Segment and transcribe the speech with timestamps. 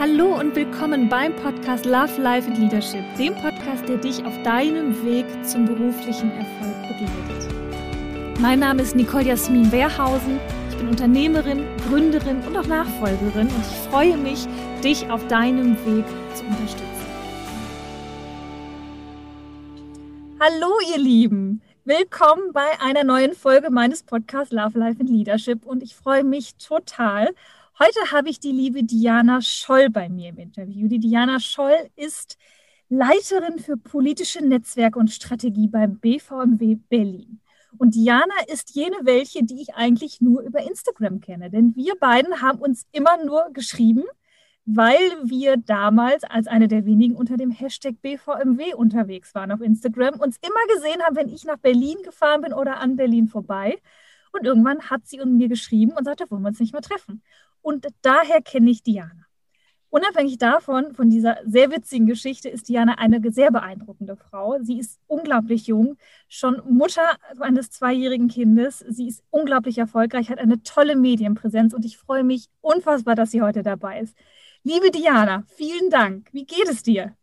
[0.00, 5.04] Hallo und willkommen beim Podcast Love, Life and Leadership, dem Podcast, der dich auf deinem
[5.04, 8.40] Weg zum beruflichen Erfolg begleitet.
[8.40, 10.40] Mein Name ist Nicole Jasmin Wehrhausen.
[10.70, 14.46] Ich bin Unternehmerin, Gründerin und auch Nachfolgerin und ich freue mich,
[14.82, 16.86] dich auf deinem Weg zu unterstützen.
[20.40, 21.60] Hallo, ihr Lieben!
[21.84, 26.54] Willkommen bei einer neuen Folge meines Podcasts Love, Life and Leadership und ich freue mich
[26.54, 27.34] total.
[27.82, 30.86] Heute habe ich die liebe Diana Scholl bei mir im Interview.
[30.86, 32.36] Die Diana Scholl ist
[32.90, 37.40] Leiterin für politische Netzwerke und Strategie beim BVMW Berlin.
[37.78, 41.48] Und Diana ist jene welche, die ich eigentlich nur über Instagram kenne.
[41.48, 44.04] Denn wir beiden haben uns immer nur geschrieben,
[44.66, 50.20] weil wir damals als eine der wenigen unter dem Hashtag BVMW unterwegs waren auf Instagram,
[50.20, 53.78] uns immer gesehen haben, wenn ich nach Berlin gefahren bin oder an Berlin vorbei.
[54.32, 57.22] Und irgendwann hat sie mir geschrieben und sagte, wollen wir uns nicht mehr treffen.
[57.62, 59.26] Und daher kenne ich Diana.
[59.92, 64.56] Unabhängig davon, von dieser sehr witzigen Geschichte, ist Diana eine sehr beeindruckende Frau.
[64.62, 65.96] Sie ist unglaublich jung,
[66.28, 68.78] schon Mutter eines zweijährigen Kindes.
[68.88, 73.42] Sie ist unglaublich erfolgreich, hat eine tolle Medienpräsenz und ich freue mich unfassbar, dass sie
[73.42, 74.16] heute dabei ist.
[74.62, 76.28] Liebe Diana, vielen Dank.
[76.32, 77.16] Wie geht es dir?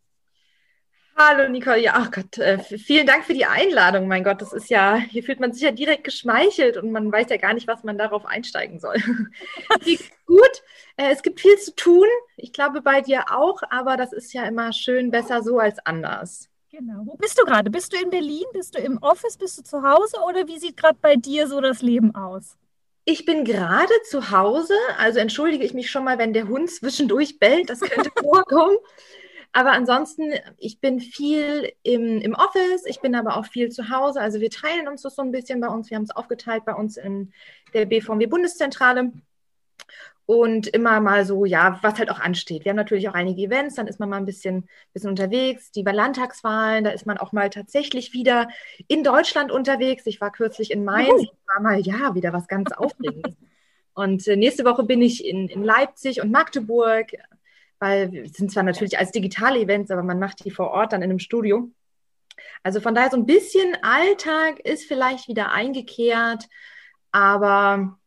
[1.20, 4.06] Hallo Nicole, ja, ach Gott, äh, vielen Dank für die Einladung.
[4.06, 7.26] Mein Gott, das ist ja, hier fühlt man sich ja direkt geschmeichelt und man weiß
[7.30, 8.94] ja gar nicht, was man darauf einsteigen soll.
[10.26, 10.62] gut,
[10.96, 12.06] äh, es gibt viel zu tun.
[12.36, 16.48] Ich glaube bei dir auch, aber das ist ja immer schön besser so als anders.
[16.70, 17.02] Genau.
[17.04, 17.68] Wo bist du gerade?
[17.68, 18.44] Bist du in Berlin?
[18.52, 19.36] Bist du im Office?
[19.38, 20.18] Bist du zu Hause?
[20.24, 22.56] Oder wie sieht gerade bei dir so das Leben aus?
[23.04, 27.40] Ich bin gerade zu Hause, also entschuldige ich mich schon mal, wenn der Hund zwischendurch
[27.40, 28.76] bellt, das könnte vorkommen.
[29.52, 34.20] Aber ansonsten, ich bin viel im, im Office, ich bin aber auch viel zu Hause.
[34.20, 35.90] Also wir teilen uns das so ein bisschen bei uns.
[35.90, 37.32] Wir haben es aufgeteilt bei uns in
[37.74, 39.12] der BVMW Bundeszentrale.
[40.26, 42.66] Und immer mal so, ja, was halt auch ansteht.
[42.66, 45.70] Wir haben natürlich auch einige Events, dann ist man mal ein bisschen, bisschen unterwegs.
[45.70, 48.48] Die Landtagswahlen, da ist man auch mal tatsächlich wieder
[48.88, 50.04] in Deutschland unterwegs.
[50.04, 53.32] Ich war kürzlich in Mainz, war mal, ja, wieder was ganz Aufregendes.
[53.94, 57.06] Und äh, nächste Woche bin ich in, in Leipzig und Magdeburg
[57.78, 61.02] weil es sind zwar natürlich als digitale Events, aber man macht die vor Ort dann
[61.02, 61.70] in einem Studio.
[62.62, 66.44] Also von daher so ein bisschen Alltag ist vielleicht wieder eingekehrt,
[67.12, 67.98] aber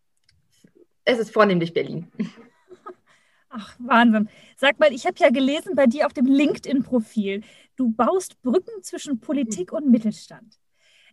[1.06, 2.12] es ist vornehmlich Berlin.
[3.50, 4.30] Ach, Wahnsinn.
[4.56, 7.44] Sag mal, ich habe ja gelesen bei dir auf dem LinkedIn-Profil,
[7.76, 10.58] du baust Brücken zwischen Politik und Mittelstand.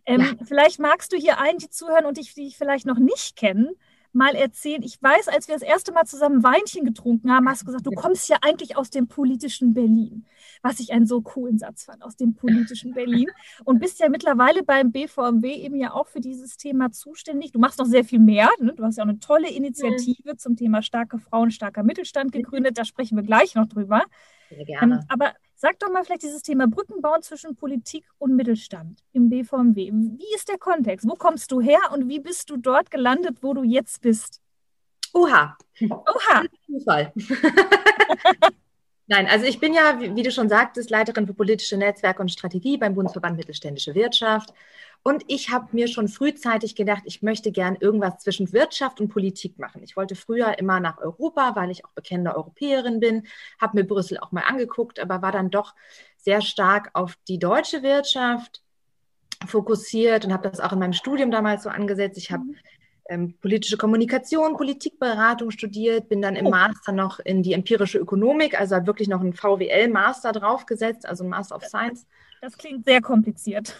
[0.05, 0.45] Ähm, ja.
[0.45, 3.75] Vielleicht magst du hier allen, die zuhören und dich, die dich vielleicht noch nicht kennen,
[4.13, 4.81] mal erzählen.
[4.83, 7.91] Ich weiß, als wir das erste Mal zusammen Weinchen getrunken haben, hast du gesagt, du
[7.91, 10.25] kommst ja eigentlich aus dem politischen Berlin.
[10.61, 13.27] Was ich einen so coolen Satz fand, aus dem politischen Berlin.
[13.63, 17.51] Und bist ja mittlerweile beim BVMW eben ja auch für dieses Thema zuständig.
[17.51, 18.49] Du machst noch sehr viel mehr.
[18.59, 18.73] Ne?
[18.75, 22.77] Du hast ja auch eine tolle Initiative zum Thema starke Frauen, starker Mittelstand gegründet.
[22.77, 24.03] Da sprechen wir gleich noch drüber.
[24.49, 24.95] Sehr gerne.
[24.95, 29.91] Ähm, aber Sag doch mal vielleicht dieses Thema Brückenbau zwischen Politik und Mittelstand im BVMW.
[29.91, 31.05] Wie ist der Kontext?
[31.05, 34.39] Wo kommst du her und wie bist du dort gelandet, wo du jetzt bist?
[35.13, 35.57] Oha.
[35.81, 36.43] Oha.
[36.65, 37.11] Zufall.
[39.07, 42.31] Nein, also ich bin ja, wie, wie, du schon sagtest, Leiterin für politische Netzwerke und
[42.31, 44.53] Strategie beim Bundesverband Mittelständische Wirtschaft.
[45.01, 49.57] Und ich habe mir schon frühzeitig gedacht, ich möchte gern irgendwas zwischen Wirtschaft und Politik
[49.57, 49.81] machen.
[49.81, 53.25] Ich wollte früher immer nach Europa, weil ich auch bekennende Europäerin bin,
[53.59, 55.73] habe mir Brüssel auch mal angeguckt, aber war dann doch
[56.17, 58.61] sehr stark auf die deutsche Wirtschaft
[59.47, 62.17] fokussiert und habe das auch in meinem Studium damals so angesetzt.
[62.17, 62.55] Ich habe mhm.
[63.07, 66.49] ähm, politische Kommunikation, Politikberatung studiert, bin dann im oh.
[66.49, 71.55] Master noch in die empirische Ökonomik, also wirklich noch einen VWL-Master draufgesetzt, also ein Master
[71.55, 72.05] of Science.
[72.41, 73.75] Das klingt sehr kompliziert.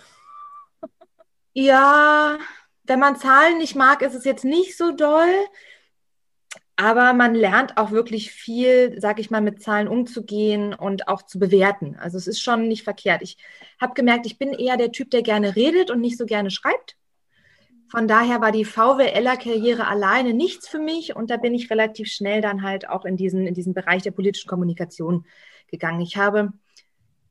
[1.53, 2.37] Ja,
[2.83, 5.33] wenn man Zahlen nicht mag, ist es jetzt nicht so doll.
[6.75, 11.37] Aber man lernt auch wirklich viel, sag ich mal, mit Zahlen umzugehen und auch zu
[11.37, 11.97] bewerten.
[11.99, 13.21] Also es ist schon nicht verkehrt.
[13.21, 13.37] Ich
[13.81, 16.95] habe gemerkt, ich bin eher der Typ, der gerne redet und nicht so gerne schreibt.
[17.89, 22.39] Von daher war die VWLer-Karriere alleine nichts für mich und da bin ich relativ schnell
[22.39, 25.25] dann halt auch in diesen, in diesen Bereich der politischen Kommunikation
[25.67, 25.99] gegangen.
[25.99, 26.53] Ich habe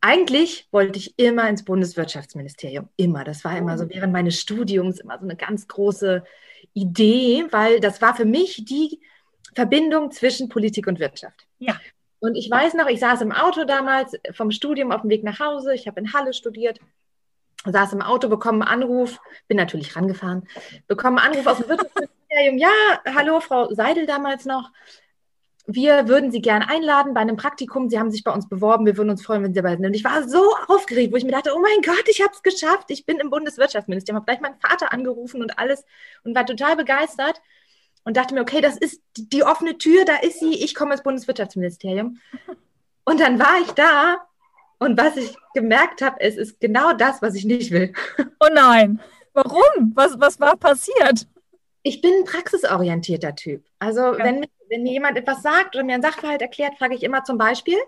[0.00, 3.24] eigentlich wollte ich immer ins Bundeswirtschaftsministerium, immer.
[3.24, 3.88] Das war immer so oh.
[3.90, 6.24] während meines Studiums immer so eine ganz große
[6.74, 9.00] Idee, weil das war für mich die
[9.54, 11.46] Verbindung zwischen Politik und Wirtschaft.
[11.58, 11.80] Ja.
[12.20, 15.38] Und ich weiß noch, ich saß im Auto damals vom Studium auf dem Weg nach
[15.38, 15.74] Hause.
[15.74, 16.80] Ich habe in Halle studiert,
[17.64, 20.48] saß im Auto, bekomme einen Anruf, bin natürlich rangefahren,
[20.88, 22.58] bekomme einen Anruf aus dem Wirtschaftsministerium.
[22.58, 22.70] Ja,
[23.14, 24.70] hallo, Frau Seidel damals noch
[25.70, 27.90] wir würden Sie gerne einladen bei einem Praktikum.
[27.90, 28.86] Sie haben sich bei uns beworben.
[28.86, 29.84] Wir würden uns freuen, wenn Sie dabei sind.
[29.84, 32.42] Und ich war so aufgeregt, wo ich mir dachte, oh mein Gott, ich habe es
[32.42, 32.90] geschafft.
[32.90, 34.16] Ich bin im Bundeswirtschaftsministerium.
[34.16, 35.84] Habe gleich meinen Vater angerufen und alles
[36.24, 37.42] und war total begeistert.
[38.04, 41.02] und dachte mir, okay, das ist die, offene Tür, da ist sie, ich komme ins
[41.02, 42.18] Bundeswirtschaftsministerium.
[43.04, 44.16] Und dann war ich da
[44.78, 47.92] und was ich gemerkt habe, es ist genau das, was ich nicht will.
[48.40, 49.00] Oh nein,
[49.34, 49.92] warum?
[49.94, 51.26] Was, was war passiert?
[51.82, 53.64] Ich bin ein praxisorientierter Typ.
[53.78, 54.18] Also ja.
[54.18, 57.38] wenn, wenn mir jemand etwas sagt oder mir einen Sachverhalt erklärt, frage ich immer zum
[57.38, 57.78] Beispiel.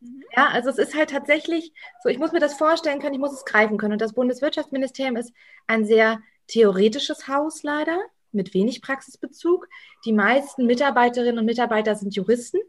[0.00, 0.24] Mhm.
[0.36, 1.72] Ja, also es ist halt tatsächlich
[2.02, 3.92] so, ich muss mir das vorstellen können, ich muss es greifen können.
[3.92, 5.32] Und das Bundeswirtschaftsministerium ist
[5.66, 7.98] ein sehr theoretisches Haus leider,
[8.32, 9.68] mit wenig Praxisbezug.
[10.04, 12.60] Die meisten Mitarbeiterinnen und Mitarbeiter sind Juristen.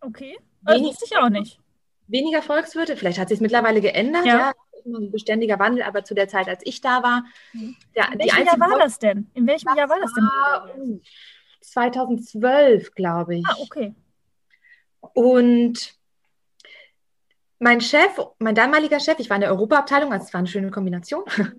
[0.00, 1.60] Okay, das wenig, wusste ich auch nicht.
[2.06, 4.38] Weniger Volkswirte, vielleicht hat sich es mittlerweile geändert, ja.
[4.38, 4.52] ja.
[4.86, 7.24] Ein beständiger Wandel, aber zu der Zeit, als ich da war.
[7.54, 7.74] Mhm.
[7.96, 9.30] Der, In welchem Jahr war das denn?
[9.32, 11.00] In welchem Jahr war das denn?
[11.70, 13.46] 2012, glaube ich.
[13.46, 13.94] Ah, okay.
[15.00, 15.94] Und
[17.58, 20.70] mein Chef, mein damaliger Chef, ich war in der Europaabteilung, also es war eine schöne
[20.70, 21.24] Kombination.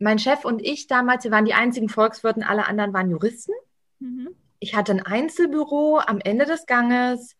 [0.00, 3.52] Mein Chef und ich damals, wir waren die einzigen Volkswirten, alle anderen waren Juristen.
[4.00, 4.34] Mhm.
[4.58, 7.36] Ich hatte ein Einzelbüro am Ende des Ganges.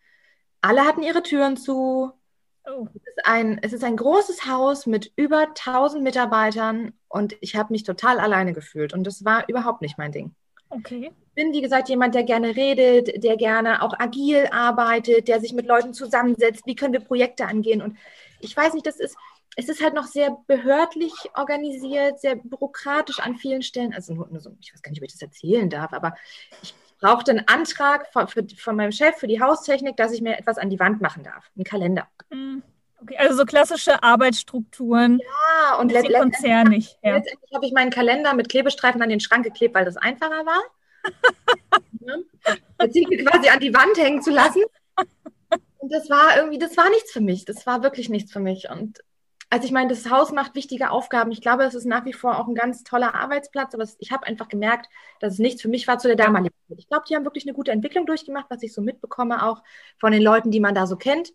[0.60, 2.12] Alle hatten ihre Türen zu.
[2.64, 2.86] Oh.
[2.94, 7.72] Es, ist ein, es ist ein großes Haus mit über 1000 Mitarbeitern und ich habe
[7.72, 10.34] mich total alleine gefühlt und das war überhaupt nicht mein Ding.
[10.70, 11.12] Okay.
[11.34, 15.52] Ich bin, wie gesagt, jemand, der gerne redet, der gerne auch agil arbeitet, der sich
[15.52, 16.64] mit Leuten zusammensetzt.
[16.64, 17.82] Wie können wir Projekte angehen?
[17.82, 17.98] Und
[18.38, 19.16] ich weiß nicht, das ist,
[19.56, 23.92] es ist halt noch sehr behördlich organisiert, sehr bürokratisch an vielen Stellen.
[23.92, 26.14] Also nur, nur so, ich weiß gar nicht, ob ich das erzählen darf, aber
[26.62, 30.38] ich brauchte einen Antrag von, für, von meinem Chef für die Haustechnik, dass ich mir
[30.38, 32.06] etwas an die Wand machen darf, einen Kalender.
[32.30, 32.62] Hm,
[33.02, 35.18] okay, also so klassische Arbeitsstrukturen.
[35.18, 36.96] Ja, und let konzernig.
[37.02, 37.16] Ja.
[37.16, 40.62] Letztendlich habe ich meinen Kalender mit Klebestreifen an den Schrank geklebt, weil das einfacher war.
[42.90, 44.62] Sind wir quasi an die Wand hängen zu lassen.
[45.78, 47.44] Und das war irgendwie, das war nichts für mich.
[47.44, 48.68] Das war wirklich nichts für mich.
[48.70, 49.00] Und
[49.50, 51.30] also ich meine, das Haus macht wichtige Aufgaben.
[51.30, 54.26] Ich glaube, es ist nach wie vor auch ein ganz toller Arbeitsplatz, aber ich habe
[54.26, 54.88] einfach gemerkt,
[55.20, 56.78] dass es nichts für mich war zu der damaligen Zeit.
[56.78, 59.62] Ich glaube, die haben wirklich eine gute Entwicklung durchgemacht, was ich so mitbekomme, auch
[59.98, 61.32] von den Leuten, die man da so kennt.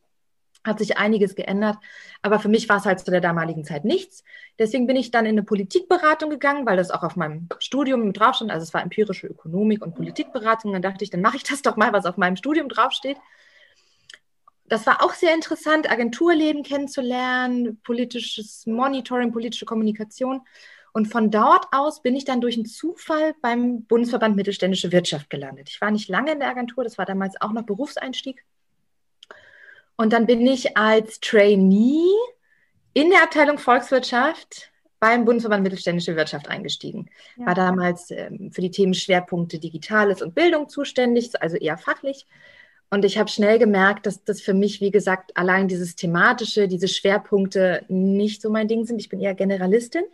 [0.64, 1.78] Hat sich einiges geändert,
[2.22, 4.24] aber für mich war es halt zu der damaligen Zeit nichts.
[4.58, 8.36] Deswegen bin ich dann in eine Politikberatung gegangen, weil das auch auf meinem Studium drauf
[8.36, 8.52] stand.
[8.52, 10.74] Also es war empirische Ökonomik und Politikberatung.
[10.74, 13.18] Dann dachte ich, dann mache ich das doch mal, was auf meinem Studium draufsteht
[14.70, 20.42] das war auch sehr interessant, Agenturleben kennenzulernen, politisches Monitoring, politische Kommunikation.
[20.94, 25.70] Und von dort aus bin ich dann durch einen Zufall beim Bundesverband Mittelständische Wirtschaft gelandet.
[25.70, 28.46] Ich war nicht lange in der Agentur, das war damals auch noch Berufseinstieg.
[30.00, 32.08] Und dann bin ich als Trainee
[32.94, 37.10] in der Abteilung Volkswirtschaft beim Bundesverband Mittelständische Wirtschaft eingestiegen.
[37.36, 37.48] Ja.
[37.48, 42.26] War damals ähm, für die Themenschwerpunkte Digitales und Bildung zuständig, also eher fachlich.
[42.90, 46.88] Und ich habe schnell gemerkt, dass das für mich, wie gesagt, allein dieses thematische, diese
[46.88, 49.00] Schwerpunkte nicht so mein Ding sind.
[49.00, 50.06] Ich bin eher Generalistin.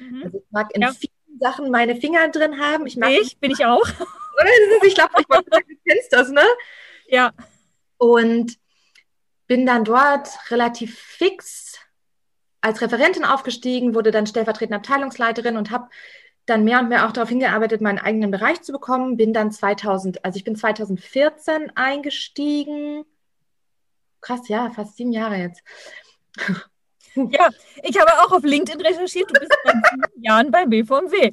[0.00, 0.22] Mhm.
[0.22, 0.92] Also ich mag in ja.
[0.92, 2.86] vielen Sachen meine Finger drin haben.
[2.86, 3.88] Ich mag ich, bin ich auch.
[4.82, 6.44] ich glaube, ich du kennst das, ne?
[7.08, 7.32] Ja.
[7.96, 8.60] Und
[9.50, 11.76] bin dann dort relativ fix
[12.60, 15.88] als Referentin aufgestiegen, wurde dann stellvertretende Abteilungsleiterin und habe
[16.46, 19.16] dann mehr und mehr auch darauf hingearbeitet, meinen eigenen Bereich zu bekommen.
[19.16, 23.04] Bin dann 2000, also ich bin 2014 eingestiegen.
[24.20, 25.62] Krass, ja, fast sieben Jahre jetzt.
[27.16, 27.48] Ja,
[27.82, 29.28] ich habe auch auf LinkedIn recherchiert.
[29.30, 31.32] Du bist seit sieben Jahren beim BVMW.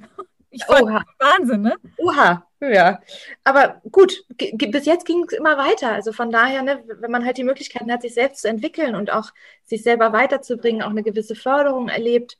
[0.50, 1.06] Ich fand Oha.
[1.20, 1.76] Wahnsinn, ne?
[1.98, 3.00] Oha, ja.
[3.44, 5.92] Aber gut, bis jetzt ging es immer weiter.
[5.92, 9.12] Also von daher, ne, wenn man halt die Möglichkeiten hat, sich selbst zu entwickeln und
[9.12, 9.32] auch
[9.66, 12.38] sich selber weiterzubringen, auch eine gewisse Förderung erlebt,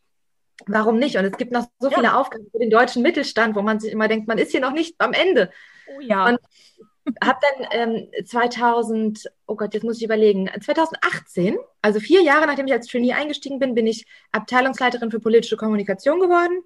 [0.66, 1.18] warum nicht?
[1.18, 1.96] Und es gibt noch so ja.
[1.96, 4.74] viele Aufgaben für den deutschen Mittelstand, wo man sich immer denkt, man ist hier noch
[4.74, 5.52] nicht am Ende.
[5.96, 6.28] Oh ja.
[6.28, 6.40] Und
[7.24, 12.68] habe dann ähm, 2000, oh Gott, jetzt muss ich überlegen, 2018, also vier Jahre nachdem
[12.68, 16.64] ich als Trainee eingestiegen bin, bin ich Abteilungsleiterin für politische Kommunikation geworden,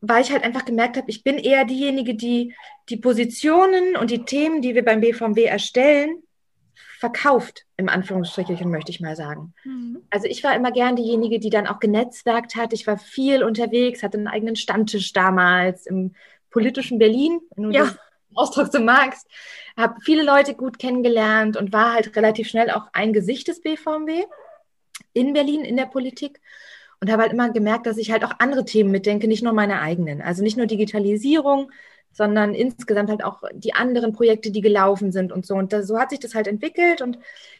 [0.00, 2.54] weil ich halt einfach gemerkt habe, ich bin eher diejenige, die
[2.88, 6.22] die Positionen und die Themen, die wir beim BVMW erstellen,
[6.98, 9.54] verkauft, im Anführungsstrichen, möchte ich mal sagen.
[9.64, 10.02] Mhm.
[10.10, 12.72] Also ich war immer gern diejenige, die dann auch genetzwerkt hat.
[12.72, 16.14] Ich war viel unterwegs, hatte einen eigenen Stammtisch damals im
[16.50, 17.84] politischen Berlin, wenn du ja.
[17.84, 17.98] den
[18.34, 19.28] Ausdruck so magst.
[19.76, 24.24] Habe viele Leute gut kennengelernt und war halt relativ schnell auch ein Gesicht des BVMW
[25.12, 26.40] in Berlin, in der Politik.
[27.00, 29.80] Und habe halt immer gemerkt, dass ich halt auch andere Themen mitdenke, nicht nur meine
[29.80, 30.20] eigenen.
[30.20, 31.70] Also nicht nur Digitalisierung,
[32.12, 35.54] sondern insgesamt halt auch die anderen Projekte, die gelaufen sind und so.
[35.54, 37.18] Und das, so hat sich das halt entwickelt und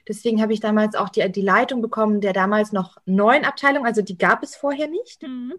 [0.09, 4.03] deswegen habe ich damals auch die, die Leitung bekommen der damals noch neuen Abteilung, also
[4.03, 5.23] die gab es vorher nicht.
[5.23, 5.55] Mhm.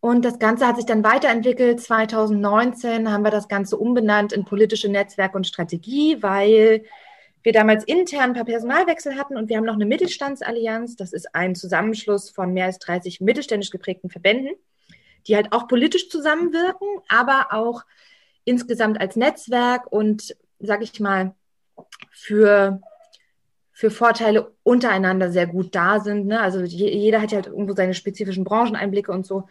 [0.00, 1.80] Und das Ganze hat sich dann weiterentwickelt.
[1.80, 6.84] 2019 haben wir das Ganze umbenannt in politische Netzwerk und Strategie, weil
[7.46, 10.96] wir damals intern ein paar Personalwechsel hatten und wir haben noch eine Mittelstandsallianz.
[10.96, 14.50] Das ist ein Zusammenschluss von mehr als 30 mittelständisch geprägten Verbänden
[15.26, 17.84] die halt auch politisch zusammenwirken, aber auch
[18.44, 21.34] insgesamt als Netzwerk und, sag ich mal,
[22.10, 22.80] für,
[23.72, 26.26] für Vorteile untereinander sehr gut da sind.
[26.26, 26.40] Ne?
[26.40, 29.48] Also je, jeder hat ja halt irgendwo seine spezifischen Brancheneinblicke und so.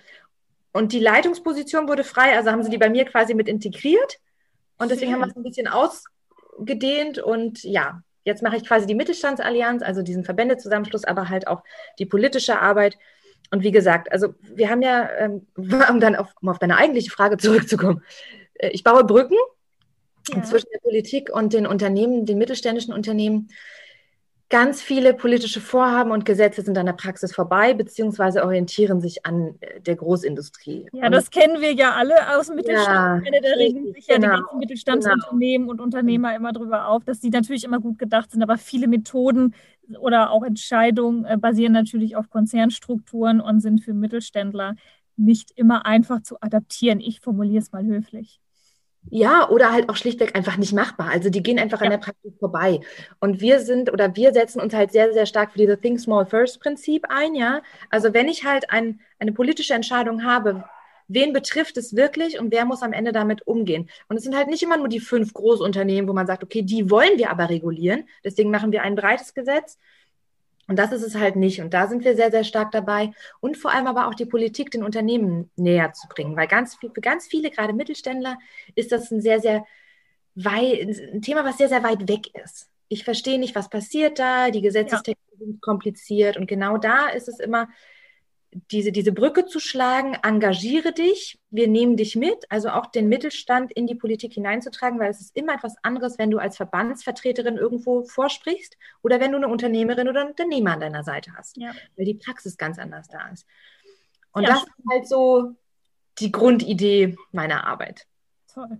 [0.71, 4.19] Und die Leitungsposition wurde frei, also haben sie die bei mir quasi mit integriert.
[4.77, 5.67] Und deswegen haben wir es ein bisschen
[6.55, 11.63] ausgedehnt und ja, jetzt mache ich quasi die Mittelstandsallianz, also diesen Verbändezusammenschluss, aber halt auch
[11.99, 12.97] die politische Arbeit.
[13.51, 17.11] Und wie gesagt, also wir haben ja, ähm, um dann auf, um auf deine eigentliche
[17.11, 18.03] Frage zurückzukommen,
[18.55, 19.37] äh, ich baue Brücken
[20.33, 20.43] ja.
[20.43, 23.49] zwischen der Politik und den Unternehmen, den mittelständischen Unternehmen.
[24.49, 29.55] Ganz viele politische Vorhaben und Gesetze sind an der Praxis vorbei, beziehungsweise orientieren sich an
[29.59, 30.87] äh, der Großindustrie.
[30.93, 33.25] Ja, und das kennen wir ja alle aus dem Mittelstand.
[33.25, 35.71] Ja, da regen sich ja genau, die ganzen Mittelstandsunternehmen genau.
[35.71, 39.55] und Unternehmer immer drüber auf, dass die natürlich immer gut gedacht sind, aber viele Methoden
[39.99, 44.75] oder auch Entscheidungen äh, basieren natürlich auf Konzernstrukturen und sind für Mittelständler
[45.17, 46.99] nicht immer einfach zu adaptieren.
[46.99, 48.39] Ich formuliere es mal höflich.
[49.11, 51.09] Ja, oder halt auch schlichtweg einfach nicht machbar.
[51.09, 51.85] Also die gehen einfach ja.
[51.85, 52.81] an der Praxis vorbei.
[53.19, 56.25] Und wir sind oder wir setzen uns halt sehr, sehr stark für dieses Think Small
[56.25, 57.61] First Prinzip ein, ja.
[57.89, 60.63] Also wenn ich halt ein, eine politische Entscheidung habe,
[61.07, 63.89] wen betrifft es wirklich und wer muss am Ende damit umgehen?
[64.07, 66.89] Und es sind halt nicht immer nur die fünf Großunternehmen, wo man sagt, okay, die
[66.89, 68.07] wollen wir aber regulieren.
[68.23, 69.77] Deswegen machen wir ein breites Gesetz,
[70.67, 71.61] und das ist es halt nicht.
[71.61, 73.11] Und da sind wir sehr, sehr stark dabei.
[73.39, 76.35] Und vor allem aber auch die Politik den Unternehmen näher zu bringen.
[76.35, 78.37] Weil ganz viel, für ganz viele, gerade Mittelständler,
[78.73, 79.65] ist das ein sehr, sehr
[80.33, 82.69] weit, ein Thema, was sehr, sehr weit weg ist.
[82.87, 84.49] Ich verstehe nicht, was passiert da.
[84.49, 85.37] Die Gesetzestexte ja.
[85.37, 86.37] sind kompliziert.
[86.37, 87.67] Und genau da ist es immer,
[88.71, 93.71] diese, diese Brücke zu schlagen, engagiere dich, wir nehmen dich mit, also auch den Mittelstand
[93.73, 98.03] in die Politik hineinzutragen, weil es ist immer etwas anderes, wenn du als Verbandsvertreterin irgendwo
[98.03, 101.73] vorsprichst oder wenn du eine Unternehmerin oder einen Unternehmer an deiner Seite hast, ja.
[101.97, 103.45] weil die Praxis ganz anders da ist.
[104.31, 105.55] Und ja, das ist halt so
[106.19, 108.07] die Grundidee meiner Arbeit.
[108.53, 108.79] Toll.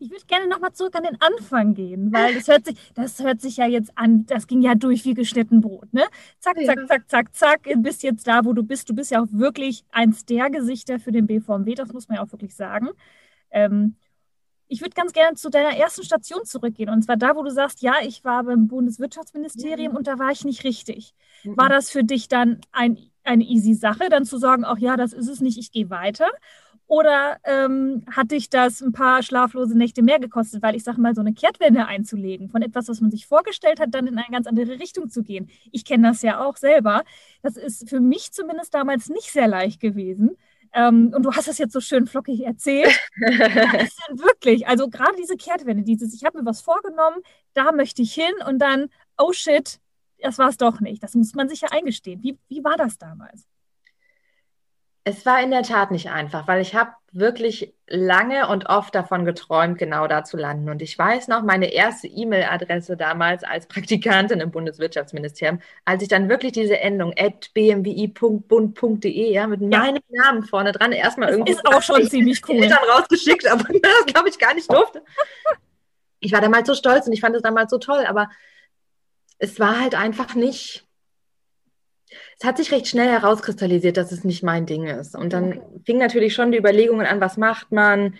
[0.00, 3.40] Ich würde gerne nochmal zurück an den Anfang gehen, weil das hört sich, das hört
[3.40, 6.04] sich ja jetzt an, das ging ja durch wie geschnitten Brot, ne?
[6.40, 8.88] Zack, zack, zack, zack, zack, bist jetzt da, wo du bist.
[8.88, 12.24] Du bist ja auch wirklich eins der Gesichter für den BVMW, das muss man ja
[12.24, 12.88] auch wirklich sagen.
[13.50, 13.96] Ähm,
[14.68, 16.90] ich würde ganz gerne zu deiner ersten Station zurückgehen.
[16.90, 19.98] Und zwar da, wo du sagst, ja, ich war beim Bundeswirtschaftsministerium mhm.
[19.98, 21.14] und da war ich nicht richtig.
[21.44, 21.56] Mhm.
[21.56, 25.12] War das für dich dann ein, eine easy Sache, dann zu sagen, ach ja, das
[25.12, 26.28] ist es nicht, ich gehe weiter?
[26.88, 31.14] Oder ähm, hat dich das ein paar schlaflose Nächte mehr gekostet, weil ich sage mal,
[31.14, 34.46] so eine Kehrtwende einzulegen, von etwas, was man sich vorgestellt hat, dann in eine ganz
[34.46, 35.50] andere Richtung zu gehen.
[35.72, 37.02] Ich kenne das ja auch selber.
[37.42, 40.36] Das ist für mich zumindest damals nicht sehr leicht gewesen.
[40.72, 42.96] Ähm, und du hast das jetzt so schön flockig erzählt.
[43.18, 47.16] das denn wirklich, also gerade diese Kehrtwende, dieses, ich habe mir was vorgenommen,
[47.54, 49.80] da möchte ich hin und dann, oh shit,
[50.18, 51.02] das war es doch nicht.
[51.02, 52.22] Das muss man sich ja eingestehen.
[52.22, 53.46] Wie, wie war das damals?
[55.08, 59.24] Es war in der Tat nicht einfach, weil ich habe wirklich lange und oft davon
[59.24, 60.68] geträumt, genau da zu landen.
[60.68, 66.28] Und ich weiß noch, meine erste E-Mail-Adresse damals als Praktikantin im Bundeswirtschaftsministerium, als ich dann
[66.28, 69.78] wirklich diese Endung at bmwi.bund.de ja, mit ja.
[69.78, 71.52] meinem Namen vorne dran erstmal irgendwie.
[71.52, 72.64] Ist auch schon ziemlich cool.
[72.64, 75.04] Eltern rausgeschickt, aber das glaube ich gar nicht durfte.
[76.18, 78.28] Ich war damals so stolz und ich fand es damals so toll, aber
[79.38, 80.85] es war halt einfach nicht
[82.38, 85.16] es hat sich recht schnell herauskristallisiert, dass es nicht mein Ding ist.
[85.16, 85.60] Und dann okay.
[85.84, 88.14] fing natürlich schon die Überlegungen an, was macht man?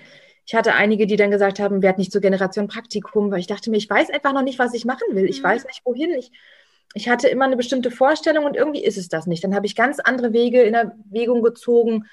[0.46, 3.70] Ich hatte einige, die dann gesagt haben, werd nicht zur Generation Praktikum, weil ich dachte
[3.70, 5.26] mir, ich weiß einfach noch nicht, was ich machen will.
[5.26, 5.46] Ich mhm.
[5.46, 6.10] weiß nicht, wohin.
[6.10, 6.30] Ich,
[6.94, 9.42] ich hatte immer eine bestimmte Vorstellung und irgendwie ist es das nicht.
[9.42, 12.06] Dann habe ich ganz andere Wege in Erwägung gezogen.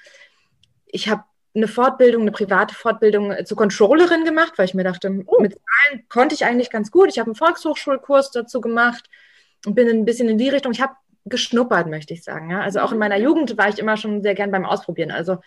[0.86, 1.24] Ich habe
[1.54, 5.40] eine Fortbildung, eine private Fortbildung zur Controllerin gemacht, weil ich mir dachte, oh.
[5.40, 7.08] mit Zahlen konnte ich eigentlich ganz gut.
[7.08, 9.08] Ich habe einen Volkshochschulkurs dazu gemacht
[9.64, 10.72] und bin ein bisschen in die Richtung.
[10.72, 12.50] Ich habe geschnuppert, möchte ich sagen.
[12.50, 12.60] Ja?
[12.60, 15.10] Also auch in meiner Jugend war ich immer schon sehr gern beim Ausprobieren.
[15.10, 15.38] Also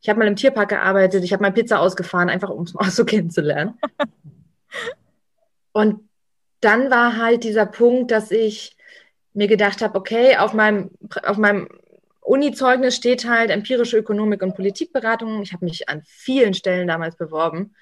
[0.00, 2.90] ich habe mal im Tierpark gearbeitet, ich habe mal Pizza ausgefahren, einfach um es mal
[2.90, 3.78] so kennenzulernen.
[5.72, 6.08] Und
[6.60, 8.76] dann war halt dieser Punkt, dass ich
[9.32, 10.90] mir gedacht habe, okay, auf meinem,
[11.22, 11.68] auf meinem
[12.20, 15.42] Uni-Zeugnis steht halt empirische Ökonomik und Politikberatung.
[15.42, 17.74] Ich habe mich an vielen Stellen damals beworben.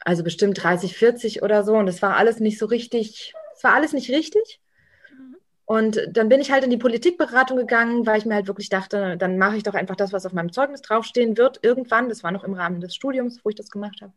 [0.00, 1.74] Also bestimmt 30, 40 oder so.
[1.74, 4.60] Und es war alles nicht so richtig, es war alles nicht richtig.
[5.66, 9.16] Und dann bin ich halt in die Politikberatung gegangen, weil ich mir halt wirklich dachte,
[9.16, 12.08] dann mache ich doch einfach das, was auf meinem Zeugnis draufstehen wird, irgendwann.
[12.08, 14.12] Das war noch im Rahmen des Studiums, wo ich das gemacht habe.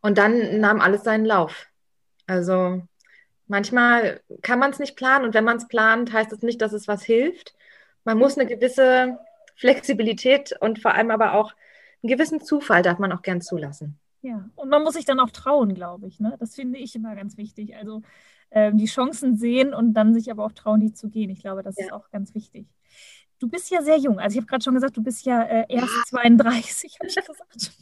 [0.00, 1.66] Und dann nahm alles seinen Lauf.
[2.26, 2.82] Also
[3.48, 6.60] manchmal kann man es nicht planen und wenn man es plant, heißt es das nicht,
[6.60, 7.54] dass es was hilft.
[8.04, 9.18] Man muss eine gewisse
[9.56, 11.52] Flexibilität und vor allem aber auch
[12.02, 13.98] einen gewissen Zufall darf man auch gern zulassen.
[14.22, 16.20] Ja, und man muss sich dann auch trauen, glaube ich.
[16.20, 16.36] Ne?
[16.38, 17.76] Das finde ich immer ganz wichtig.
[17.76, 18.02] Also
[18.52, 21.30] ähm, die Chancen sehen und dann sich aber auch trauen, die zu gehen.
[21.30, 21.86] Ich glaube, das ja.
[21.86, 22.66] ist auch ganz wichtig.
[23.38, 24.20] Du bist ja sehr jung.
[24.20, 26.18] Also ich habe gerade schon gesagt, du bist ja äh, erst ja.
[26.20, 27.72] 32, habe ich gesagt.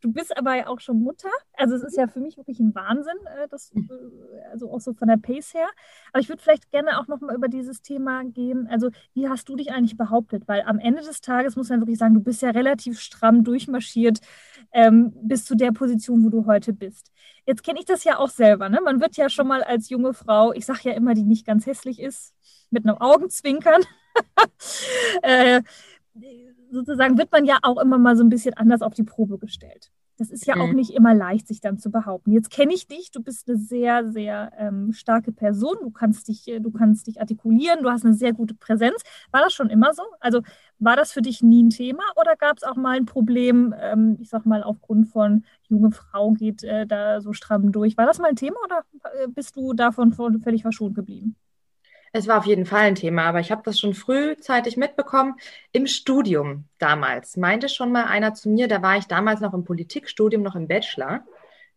[0.00, 1.30] Du bist aber ja auch schon Mutter.
[1.54, 3.80] Also es ist ja für mich wirklich ein Wahnsinn, äh, das, äh,
[4.52, 5.68] also auch so von der Pace her.
[6.12, 8.68] Aber ich würde vielleicht gerne auch nochmal über dieses Thema gehen.
[8.70, 10.44] Also wie hast du dich eigentlich behauptet?
[10.46, 14.20] Weil am Ende des Tages muss man wirklich sagen, du bist ja relativ stramm durchmarschiert
[14.72, 17.12] ähm, bis zu der Position, wo du heute bist.
[17.46, 18.68] Jetzt kenne ich das ja auch selber.
[18.68, 18.80] Ne?
[18.82, 21.66] Man wird ja schon mal als junge Frau, ich sage ja immer, die nicht ganz
[21.66, 22.34] hässlich ist,
[22.70, 23.82] mit einem Augenzwinkern.
[25.22, 25.62] äh,
[26.70, 29.90] sozusagen wird man ja auch immer mal so ein bisschen anders auf die Probe gestellt.
[30.18, 30.62] Das ist ja mhm.
[30.62, 32.32] auch nicht immer leicht, sich dann zu behaupten.
[32.32, 36.48] Jetzt kenne ich dich, du bist eine sehr, sehr ähm, starke Person, du kannst, dich,
[36.48, 39.02] äh, du kannst dich artikulieren, du hast eine sehr gute Präsenz.
[39.30, 40.02] War das schon immer so?
[40.20, 40.40] Also
[40.78, 44.16] war das für dich nie ein Thema oder gab es auch mal ein Problem, ähm,
[44.18, 47.98] ich sag mal, aufgrund von junge Frau geht äh, da so stramm durch?
[47.98, 48.84] War das mal ein Thema oder
[49.22, 51.36] äh, bist du davon völlig verschont geblieben?
[52.16, 55.34] Es war auf jeden Fall ein Thema, aber ich habe das schon frühzeitig mitbekommen.
[55.72, 59.64] Im Studium damals meinte schon mal einer zu mir, da war ich damals noch im
[59.64, 61.26] Politikstudium, noch im Bachelor.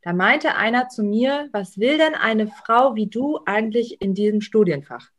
[0.02, 4.40] Da meinte einer zu mir, was will denn eine Frau wie du eigentlich in diesem
[4.40, 5.10] Studienfach?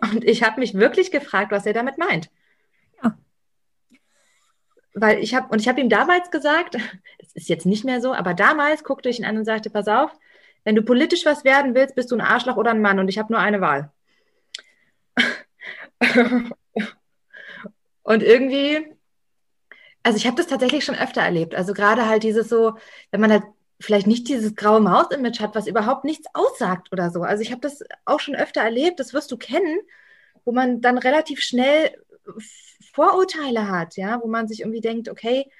[0.00, 2.28] Und ich habe mich wirklich gefragt, was er damit meint.
[3.00, 3.16] Ja.
[4.92, 6.74] Weil ich habe, und ich habe ihm damals gesagt,
[7.20, 9.86] es ist jetzt nicht mehr so, aber damals guckte ich ihn an und sagte, pass
[9.86, 10.10] auf,
[10.64, 13.20] wenn du politisch was werden willst, bist du ein Arschloch oder ein Mann und ich
[13.20, 13.92] habe nur eine Wahl.
[18.02, 18.86] und irgendwie,
[20.02, 21.54] also ich habe das tatsächlich schon öfter erlebt.
[21.54, 22.74] Also gerade halt dieses so,
[23.10, 23.44] wenn man halt
[23.80, 27.22] vielleicht nicht dieses graue Maus-Image hat, was überhaupt nichts aussagt oder so.
[27.22, 29.78] Also ich habe das auch schon öfter erlebt, das wirst du kennen,
[30.44, 31.90] wo man dann relativ schnell
[32.92, 35.50] Vorurteile hat, ja, wo man sich irgendwie denkt, okay,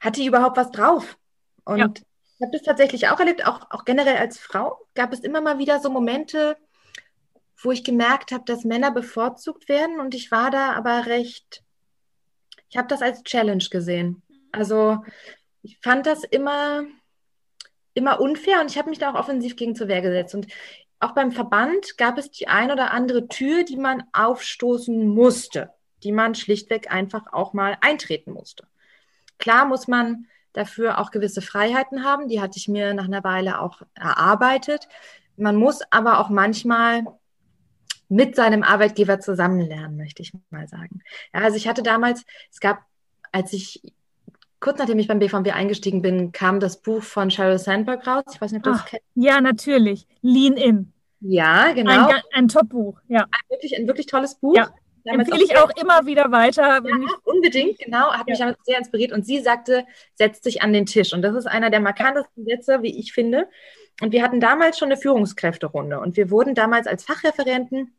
[0.00, 1.16] hat die überhaupt was drauf?
[1.64, 1.92] Und ja.
[1.94, 5.58] ich habe das tatsächlich auch erlebt, auch, auch generell als Frau gab es immer mal
[5.58, 6.56] wieder so Momente,
[7.64, 11.62] wo ich gemerkt habe, dass Männer bevorzugt werden und ich war da aber recht,
[12.68, 14.22] ich habe das als Challenge gesehen.
[14.50, 15.02] Also
[15.62, 16.84] ich fand das immer,
[17.94, 20.34] immer unfair und ich habe mich da auch offensiv gegen zur Wehr gesetzt.
[20.34, 20.46] Und
[21.00, 25.70] auch beim Verband gab es die ein oder andere Tür, die man aufstoßen musste,
[26.02, 28.66] die man schlichtweg einfach auch mal eintreten musste.
[29.38, 33.60] Klar muss man dafür auch gewisse Freiheiten haben, die hatte ich mir nach einer Weile
[33.60, 34.88] auch erarbeitet.
[35.36, 37.04] Man muss aber auch manchmal
[38.12, 41.00] mit seinem Arbeitgeber zusammenlernen, möchte ich mal sagen.
[41.32, 42.82] Ja, also ich hatte damals, es gab,
[43.32, 43.80] als ich
[44.60, 48.24] kurz nachdem ich beim BVB eingestiegen bin, kam das Buch von Sheryl Sandberg raus.
[48.32, 49.06] Ich weiß nicht, ob du das kennst.
[49.14, 50.06] Ja, natürlich.
[50.20, 50.92] Lean In.
[51.20, 52.08] Ja, genau.
[52.08, 53.22] Ein, ein Top-Buch, ja.
[53.22, 54.56] Ein wirklich, ein wirklich tolles Buch.
[54.56, 54.74] Ja.
[55.04, 56.80] Empfehle ich auch immer wieder weiter.
[56.84, 58.12] Ja, unbedingt, genau.
[58.12, 58.46] Hat ja.
[58.46, 59.12] mich sehr inspiriert.
[59.12, 61.12] Und sie sagte, setz dich an den Tisch.
[61.12, 63.48] Und das ist einer der markantesten Sätze, wie ich finde.
[64.00, 65.98] Und wir hatten damals schon eine Führungskräfterunde.
[65.98, 67.92] Und wir wurden damals als Fachreferenten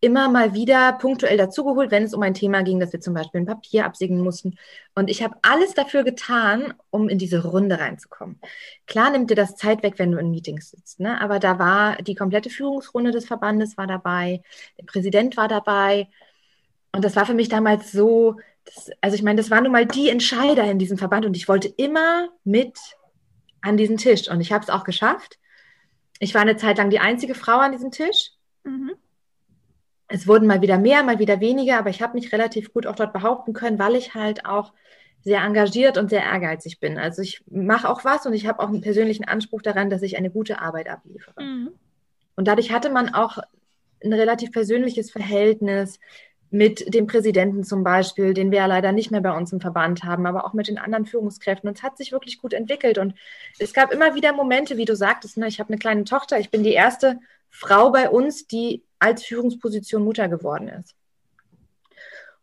[0.00, 3.40] immer mal wieder punktuell dazugeholt, wenn es um ein Thema ging, dass wir zum Beispiel
[3.40, 4.56] ein Papier absegnen mussten.
[4.94, 8.38] Und ich habe alles dafür getan, um in diese Runde reinzukommen.
[8.86, 11.20] Klar nimmt dir das Zeit weg, wenn du in Meetings sitzt, ne?
[11.20, 14.42] aber da war die komplette Führungsrunde des Verbandes war dabei,
[14.78, 16.08] der Präsident war dabei.
[16.92, 19.86] Und das war für mich damals so, das, also ich meine, das waren nun mal
[19.86, 22.78] die Entscheider in diesem Verband und ich wollte immer mit
[23.62, 24.30] an diesen Tisch.
[24.30, 25.38] Und ich habe es auch geschafft.
[26.20, 28.30] Ich war eine Zeit lang die einzige Frau an diesem Tisch.
[28.62, 28.92] Mhm
[30.08, 32.96] es wurden mal wieder mehr, mal wieder weniger, aber ich habe mich relativ gut auch
[32.96, 34.72] dort behaupten können, weil ich halt auch
[35.20, 36.96] sehr engagiert und sehr ehrgeizig bin.
[36.96, 40.16] Also ich mache auch was und ich habe auch einen persönlichen Anspruch daran, dass ich
[40.16, 41.42] eine gute Arbeit abliefere.
[41.42, 41.70] Mhm.
[42.36, 43.38] Und dadurch hatte man auch
[44.02, 45.98] ein relativ persönliches Verhältnis
[46.50, 50.04] mit dem Präsidenten zum Beispiel, den wir ja leider nicht mehr bei uns im Verband
[50.04, 51.68] haben, aber auch mit den anderen Führungskräften.
[51.68, 52.96] Und es hat sich wirklich gut entwickelt.
[52.96, 53.14] Und
[53.58, 56.50] es gab immer wieder Momente, wie du sagtest, ne, ich habe eine kleine Tochter, ich
[56.50, 57.18] bin die erste
[57.50, 60.94] Frau bei uns, die als Führungsposition Mutter geworden ist.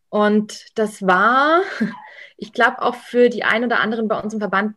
[0.10, 1.62] Und das war,
[2.38, 4.76] ich glaube, auch für die ein oder anderen bei uns im Verband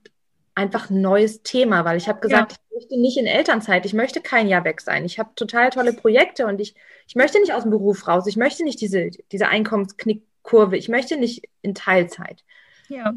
[0.54, 2.58] einfach ein neues Thema, weil ich habe gesagt, ja.
[2.58, 5.04] ich möchte nicht in Elternzeit, ich möchte kein Jahr weg sein.
[5.04, 6.74] Ich habe total tolle Projekte und ich,
[7.06, 11.16] ich möchte nicht aus dem Beruf raus, ich möchte nicht diese, diese Einkommensknickkurve, ich möchte
[11.16, 12.42] nicht in Teilzeit.
[12.88, 13.14] Ja.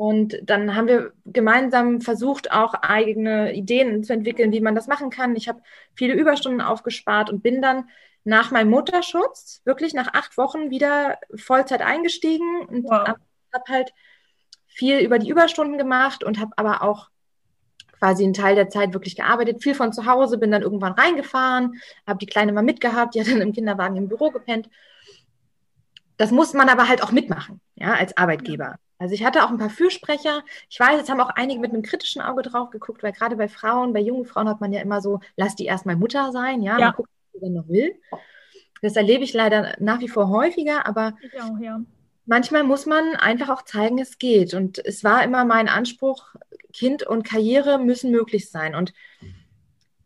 [0.00, 5.10] Und dann haben wir gemeinsam versucht, auch eigene Ideen zu entwickeln, wie man das machen
[5.10, 5.36] kann.
[5.36, 5.60] Ich habe
[5.94, 7.90] viele Überstunden aufgespart und bin dann
[8.24, 13.08] nach meinem Mutterschutz wirklich nach acht Wochen wieder Vollzeit eingestiegen und wow.
[13.08, 13.20] habe
[13.68, 13.92] halt
[14.68, 17.10] viel über die Überstunden gemacht und habe aber auch
[17.98, 21.74] quasi einen Teil der Zeit wirklich gearbeitet, viel von zu Hause, bin dann irgendwann reingefahren,
[22.06, 24.70] habe die Kleine mal mitgehabt, die hat dann im Kinderwagen im Büro gepennt.
[26.16, 28.78] Das muss man aber halt auch mitmachen, ja, als Arbeitgeber.
[29.00, 30.44] Also ich hatte auch ein paar Fürsprecher.
[30.68, 33.48] Ich weiß, jetzt haben auch einige mit einem kritischen Auge drauf geguckt, weil gerade bei
[33.48, 36.78] Frauen, bei jungen Frauen hat man ja immer so, lass die erstmal Mutter sein, ja,
[36.78, 36.86] ja.
[36.86, 37.98] mal gucken, was sie denn noch will.
[38.82, 41.80] Das erlebe ich leider nach wie vor häufiger, aber auch, ja.
[42.26, 44.52] manchmal muss man einfach auch zeigen, es geht.
[44.52, 46.34] Und es war immer mein Anspruch,
[46.74, 48.74] Kind und Karriere müssen möglich sein.
[48.74, 48.92] Und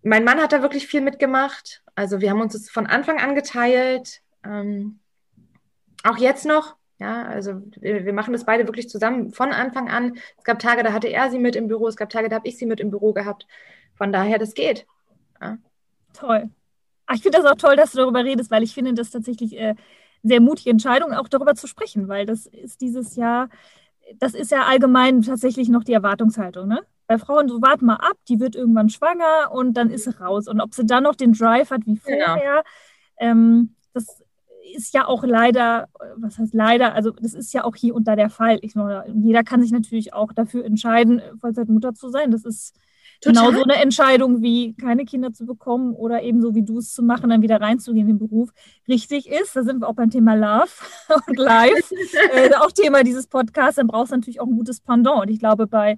[0.03, 1.83] mein Mann hat da wirklich viel mitgemacht.
[1.97, 4.21] Also wir haben uns das von Anfang an geteilt.
[4.45, 5.01] Ähm,
[6.05, 6.77] auch jetzt noch.
[6.99, 10.17] Ja, also wir, machen das beide wirklich zusammen von Anfang an.
[10.39, 12.49] Es gab Tage, da hatte er sie mit im Büro, es gab Tage, da habe
[12.49, 13.47] ich sie mit im Büro gehabt.
[13.95, 14.87] Von daher, das geht.
[15.41, 15.59] Ja.
[16.13, 16.51] Toll.
[17.07, 19.59] Ach, ich finde das auch toll, dass du darüber redest, weil ich finde das tatsächlich
[19.59, 19.75] äh,
[20.23, 23.49] sehr mutige Entscheidung, auch darüber zu sprechen, weil das ist dieses Jahr,
[24.19, 26.81] das ist ja allgemein tatsächlich noch die Erwartungshaltung, ne?
[27.07, 30.49] Bei Frauen, so warte mal ab, die wird irgendwann schwanger und dann ist sie raus.
[30.49, 32.25] Und ob sie dann noch den Drive hat wie genau.
[32.25, 32.63] vorher, ja.
[33.19, 34.24] ähm, das
[34.75, 38.31] ist ja auch leider, was heißt leider, also das ist ja auch hier unter der
[38.31, 38.59] Fall.
[38.63, 38.75] Ich,
[39.15, 42.31] jeder kann sich natürlich auch dafür entscheiden, Vollzeitmutter zu sein.
[42.31, 42.75] Das ist
[43.21, 43.47] Total.
[43.47, 46.93] Genau so eine Entscheidung wie keine Kinder zu bekommen oder eben so wie du es
[46.93, 48.51] zu machen, dann wieder reinzugehen in den Beruf,
[48.89, 49.57] richtig ist.
[49.57, 50.71] Da sind wir auch beim Thema Love
[51.27, 51.95] und Life,
[52.35, 53.77] äh, auch Thema dieses Podcasts.
[53.77, 55.23] Dann brauchst du natürlich auch ein gutes Pendant.
[55.23, 55.97] Und ich glaube, bei,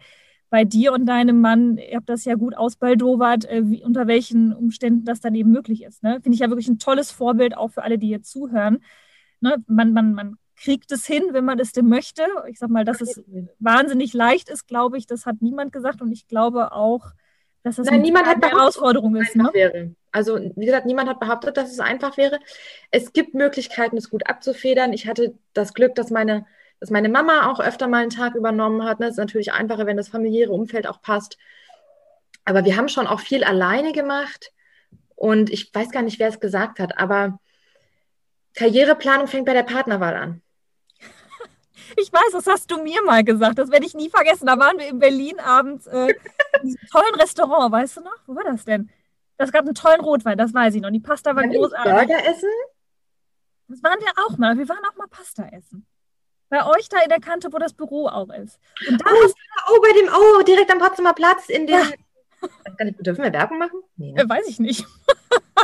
[0.48, 4.52] bei dir und deinem Mann, ihr habt das ja gut ausbaldowert, äh, wie, unter welchen
[4.52, 6.02] Umständen das dann eben möglich ist.
[6.02, 6.20] Ne?
[6.22, 8.78] Finde ich ja wirklich ein tolles Vorbild auch für alle, die jetzt zuhören.
[9.40, 9.56] Ne?
[9.66, 12.22] Man, man, man kriegt es hin, wenn man es denn möchte.
[12.48, 13.22] Ich sag mal, dass es
[13.58, 17.12] wahnsinnig leicht ist, glaube ich, das hat niemand gesagt und ich glaube auch,
[17.62, 19.34] dass das Nein, niemand hat eine Herausforderung ist.
[19.34, 19.50] Ne?
[19.52, 19.94] Wäre.
[20.12, 22.38] Also, wie gesagt, niemand hat behauptet, dass es einfach wäre.
[22.90, 24.92] Es gibt Möglichkeiten, es gut abzufedern.
[24.92, 26.46] Ich hatte das Glück, dass meine,
[26.80, 29.00] dass meine Mama auch öfter mal einen Tag übernommen hat.
[29.00, 31.38] Das ist natürlich einfacher, wenn das familiäre Umfeld auch passt.
[32.44, 34.52] Aber wir haben schon auch viel alleine gemacht.
[35.14, 37.38] Und ich weiß gar nicht, wer es gesagt hat, aber
[38.54, 40.42] Karriereplanung fängt bei der Partnerwahl an.
[41.98, 43.58] Ich weiß, das hast du mir mal gesagt.
[43.58, 44.46] Das werde ich nie vergessen.
[44.46, 47.70] Da waren wir in Berlin abends äh, in diesem tollen Restaurant.
[47.70, 48.16] Weißt du noch?
[48.26, 48.90] Wo war das denn?
[49.38, 50.90] Das gab einen tollen Rotwein, das weiß ich noch.
[50.90, 51.92] Die Pasta war Kann großartig.
[51.92, 52.48] Burger essen?
[53.68, 54.58] Das waren wir auch mal.
[54.58, 55.86] Wir waren auch mal Pasta essen.
[56.48, 58.58] Bei euch da in der Kante, wo das Büro auch ist.
[58.88, 59.30] Und da oh,
[59.68, 61.78] oh, bei dem, oh, direkt am Potsdamer Platz in dem.
[61.78, 62.92] Ja.
[63.00, 63.80] Dürfen wir Werbung machen?
[63.96, 64.22] Nee, ne?
[64.22, 64.86] äh, weiß ich nicht.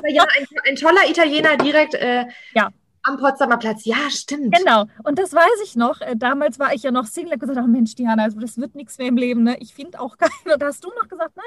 [0.09, 2.71] ja, ein, ein, toller Italiener direkt äh, ja.
[3.05, 4.55] Am Potsdamer Platz, ja, stimmt.
[4.57, 4.85] Genau.
[5.03, 6.01] Und das weiß ich noch.
[6.01, 7.35] Äh, damals war ich ja noch Single.
[7.35, 9.43] Ich gesagt, oh Mensch, Diana, also das wird nichts mehr im Leben.
[9.43, 9.57] Ne?
[9.59, 10.53] Ich finde auch keinen.
[10.53, 11.43] Und da hast du noch gesagt, na,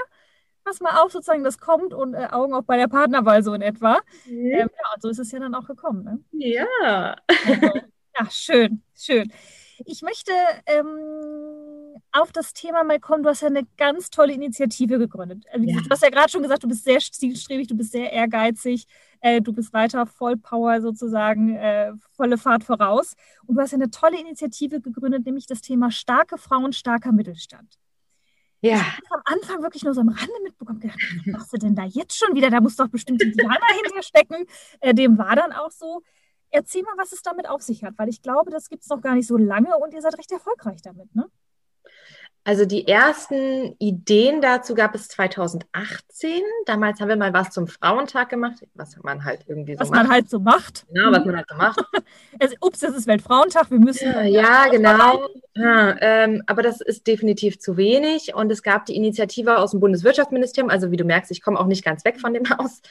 [0.66, 3.62] pass mal auf, sozusagen, das kommt und äh, Augen auch bei der Partnerwahl so in
[3.62, 4.02] etwa.
[4.26, 4.52] Mhm.
[4.52, 6.04] Ähm, ja, und so ist es ja dann auch gekommen.
[6.04, 6.20] Ne?
[6.34, 7.16] Ja.
[7.28, 7.82] Also,
[8.18, 9.32] ja, schön, schön.
[9.86, 10.32] Ich möchte
[10.68, 13.24] ähm, auf das Thema mal kommen.
[13.24, 15.44] Du hast ja eine ganz tolle Initiative gegründet.
[15.52, 15.82] Also, ja.
[15.82, 18.86] Du hast ja gerade schon gesagt, du bist sehr zielstrebig, du bist sehr ehrgeizig,
[19.20, 23.16] äh, du bist weiter Vollpower sozusagen, äh, volle Fahrt voraus.
[23.46, 27.78] Und du hast ja eine tolle Initiative gegründet, nämlich das Thema starke Frauen, starker Mittelstand.
[28.62, 28.78] Ja.
[28.78, 31.76] Ich habe am Anfang wirklich nur so am Rande mitbekommen, gedacht, was machst du denn
[31.76, 32.50] da jetzt schon wieder?
[32.50, 34.46] Da muss doch bestimmt die Diana hinterstecken.
[34.80, 36.02] Äh, dem war dann auch so.
[36.56, 39.02] Erzähl mal, was es damit auf sich hat, weil ich glaube, das gibt es noch
[39.02, 41.30] gar nicht so lange und ihr seid recht erfolgreich damit, ne?
[42.48, 46.44] Also die ersten Ideen dazu gab es 2018.
[46.68, 50.00] Damals haben wir mal was zum Frauentag gemacht, was man halt irgendwie so was macht.
[50.00, 50.86] Was man halt so macht.
[50.94, 51.84] Ja, was man halt so macht.
[52.40, 54.12] es, ups, es ist Weltfrauentag, wir müssen.
[54.12, 55.28] Ja, ja genau.
[55.56, 58.36] Ja, ähm, aber das ist definitiv zu wenig.
[58.36, 61.66] Und es gab die Initiative aus dem Bundeswirtschaftsministerium, also wie du merkst, ich komme auch
[61.66, 62.84] nicht ganz weg von dem Haus.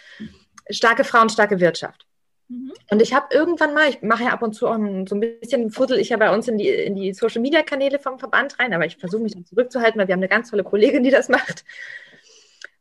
[0.68, 2.06] Starke Frauen, starke Wirtschaft.
[2.48, 2.72] Mhm.
[2.90, 4.76] Und ich habe irgendwann mal, ich mache ja ab und zu auch
[5.08, 7.98] so ein bisschen, fussel ich ja bei uns in die, in die Social Media Kanäle
[7.98, 10.64] vom Verband rein, aber ich versuche mich dann zurückzuhalten, weil wir haben eine ganz tolle
[10.64, 11.64] Kollegin, die das macht.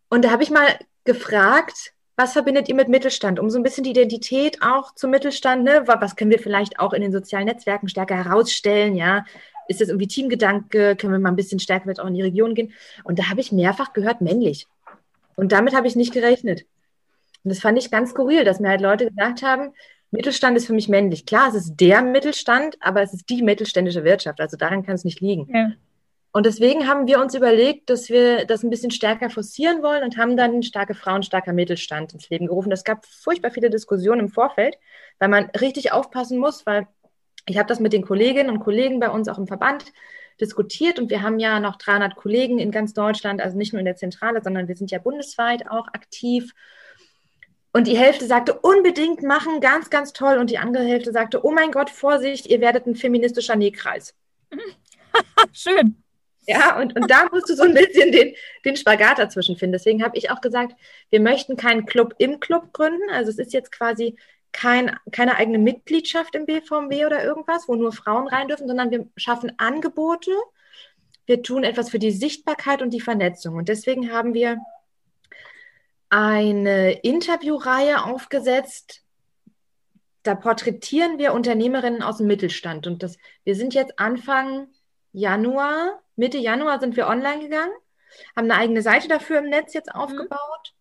[0.09, 0.67] Und da habe ich mal
[1.05, 5.63] gefragt, was verbindet ihr mit Mittelstand, um so ein bisschen die Identität auch zum Mittelstand,
[5.63, 5.83] ne?
[5.87, 9.25] Was können wir vielleicht auch in den sozialen Netzwerken stärker herausstellen, ja?
[9.67, 10.95] Ist das irgendwie Teamgedanke?
[10.95, 12.73] Können wir mal ein bisschen stärker mit auch in die Region gehen?
[13.03, 14.67] Und da habe ich mehrfach gehört, männlich.
[15.35, 16.65] Und damit habe ich nicht gerechnet.
[17.43, 19.73] Und das fand ich ganz skurril, dass mir halt Leute gesagt haben,
[20.11, 21.25] Mittelstand ist für mich männlich.
[21.25, 24.39] Klar, es ist der Mittelstand, aber es ist die mittelständische Wirtschaft.
[24.39, 25.49] Also daran kann es nicht liegen.
[25.53, 25.71] Ja.
[26.31, 30.17] Und deswegen haben wir uns überlegt, dass wir das ein bisschen stärker forcieren wollen und
[30.17, 32.71] haben dann starke Frauen, starker Mittelstand ins Leben gerufen.
[32.71, 34.77] Es gab furchtbar viele Diskussionen im Vorfeld,
[35.19, 36.87] weil man richtig aufpassen muss, weil
[37.47, 39.85] ich habe das mit den Kolleginnen und Kollegen bei uns auch im Verband
[40.41, 43.85] diskutiert und wir haben ja noch 300 Kollegen in ganz Deutschland, also nicht nur in
[43.85, 46.53] der Zentrale, sondern wir sind ja bundesweit auch aktiv
[47.73, 50.37] und die Hälfte sagte, unbedingt machen, ganz, ganz toll.
[50.37, 54.13] Und die andere Hälfte sagte, oh mein Gott, Vorsicht, ihr werdet ein feministischer Nähkreis.
[55.51, 55.97] Schön.
[56.45, 59.73] Ja, und, und da musst du so ein bisschen den, den Spagat dazwischen finden.
[59.73, 60.75] Deswegen habe ich auch gesagt,
[61.09, 63.09] wir möchten keinen Club im Club gründen.
[63.11, 64.17] Also es ist jetzt quasi
[64.51, 69.07] kein, keine eigene Mitgliedschaft im BVMW oder irgendwas, wo nur Frauen rein dürfen, sondern wir
[69.17, 70.31] schaffen Angebote.
[71.25, 73.55] Wir tun etwas für die Sichtbarkeit und die Vernetzung.
[73.55, 74.57] Und deswegen haben wir
[76.13, 79.01] eine Interviewreihe aufgesetzt,
[80.21, 82.85] da porträtieren wir Unternehmerinnen aus dem Mittelstand.
[82.85, 84.67] Und das, wir sind jetzt Anfang
[85.11, 87.73] Januar, Mitte Januar sind wir online gegangen,
[88.35, 89.99] haben eine eigene Seite dafür im Netz jetzt mhm.
[89.99, 90.75] aufgebaut.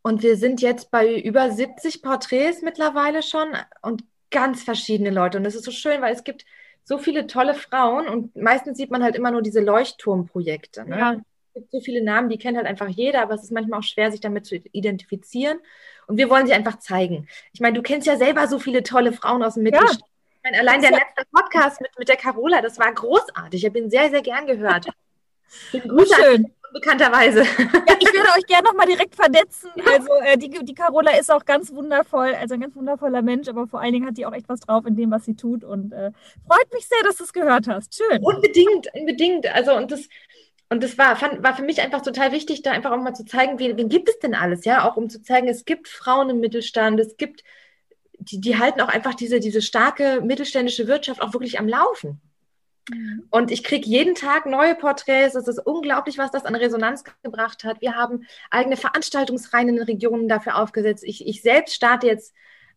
[0.00, 5.36] Und wir sind jetzt bei über 70 Porträts mittlerweile schon und ganz verschiedene Leute.
[5.36, 6.46] Und das ist so schön, weil es gibt
[6.84, 10.88] so viele tolle Frauen und meistens sieht man halt immer nur diese Leuchtturmprojekte.
[10.88, 10.98] Ne?
[10.98, 11.16] Ja.
[11.52, 13.84] Es gibt so viele Namen, die kennt halt einfach jeder, aber es ist manchmal auch
[13.84, 15.58] schwer, sich damit zu identifizieren.
[16.06, 17.28] Und wir wollen sie einfach zeigen.
[17.52, 20.00] Ich meine, du kennst ja selber so viele tolle Frauen aus dem Mittelstand.
[20.00, 20.06] Ja.
[20.36, 23.62] Ich meine, allein der letzte Podcast mit, mit der Carola, das war großartig.
[23.62, 24.86] Ich habe ihn sehr, sehr gern gehört.
[25.72, 27.42] Bin gut schön bekannterweise.
[27.90, 29.70] Ja, ich würde euch gerne nochmal direkt vernetzen.
[29.86, 33.66] Also äh, die, die Carola ist auch ganz wundervoll, also ein ganz wundervoller Mensch, aber
[33.66, 35.64] vor allen Dingen hat die auch echt was drauf in dem, was sie tut.
[35.64, 36.12] Und äh,
[36.46, 37.94] freut mich sehr, dass du es gehört hast.
[37.94, 38.22] Schön.
[38.22, 39.46] Unbedingt, unbedingt.
[39.54, 40.08] Also und das,
[40.70, 43.24] und das war, fand, war für mich einfach total wichtig, da einfach auch mal zu
[43.24, 44.88] zeigen, wen, wen gibt es denn alles, ja?
[44.88, 47.42] Auch um zu zeigen, es gibt Frauen im Mittelstand, es gibt,
[48.18, 52.20] die, die halten auch einfach diese, diese starke mittelständische Wirtschaft auch wirklich am Laufen.
[52.88, 53.26] Mhm.
[53.30, 55.34] Und ich kriege jeden Tag neue Porträts.
[55.34, 57.80] Es ist unglaublich, was das an Resonanz gebracht hat.
[57.80, 61.02] Wir haben eigene Veranstaltungsreihen in den Regionen dafür aufgesetzt.
[61.04, 62.32] Ich, ich selbst starte jetzt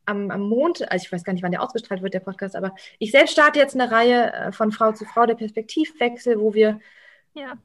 [0.05, 2.73] am, am Montag, also ich weiß gar nicht, wann der ausgestrahlt wird, der Podcast, aber
[2.97, 6.79] ich selbst starte jetzt eine Reihe äh, von Frau zu Frau, der Perspektivwechsel, wo wir
[7.35, 7.57] ja.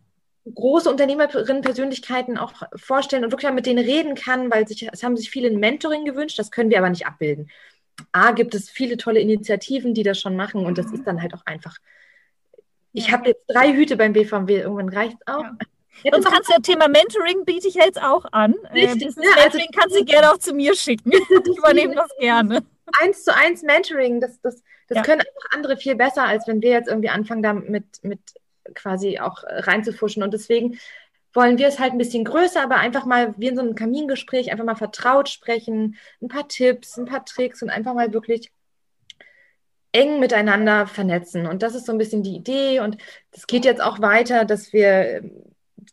[0.54, 5.16] Große Unternehmerinnen-Persönlichkeiten auch vorstellen und wirklich mal mit denen reden kann, weil sich, es haben
[5.16, 7.50] sich viele ein Mentoring gewünscht, das können wir aber nicht abbilden.
[8.12, 11.34] A, gibt es viele tolle Initiativen, die das schon machen und das ist dann halt
[11.34, 11.76] auch einfach
[12.92, 15.44] ich habe jetzt drei Hüte beim BVMW, irgendwann reicht es auch.
[16.04, 16.12] Ja.
[16.12, 18.54] Sonst kannst du ja Thema Mentoring biete ich jetzt auch an.
[18.72, 21.12] Äh, Richtig, äh, ja, also, Mentoring kannst du gerne auch zu mir schicken.
[21.12, 22.64] ich übernehme das gerne.
[23.00, 25.02] Eins zu eins Mentoring, das, das, das ja.
[25.02, 28.20] können einfach andere viel besser, als wenn wir jetzt irgendwie anfangen, da mit, mit
[28.74, 30.22] quasi auch reinzufuschen.
[30.22, 30.78] Und deswegen
[31.33, 34.50] wollen wir es halt ein bisschen größer, aber einfach mal wie in so einem Kamingespräch
[34.50, 38.50] einfach mal vertraut sprechen, ein paar Tipps, ein paar Tricks und einfach mal wirklich
[39.92, 41.46] eng miteinander vernetzen.
[41.46, 42.81] Und das ist so ein bisschen die Idee.
[42.81, 42.98] Und
[43.33, 45.22] das geht jetzt auch weiter, dass wir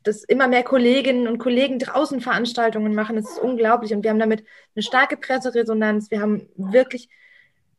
[0.04, 3.16] dass immer mehr Kolleginnen und Kollegen draußen Veranstaltungen machen.
[3.16, 3.94] Das ist unglaublich.
[3.94, 4.44] Und wir haben damit
[4.76, 6.12] eine starke Presseresonanz.
[6.12, 7.10] Wir haben wirklich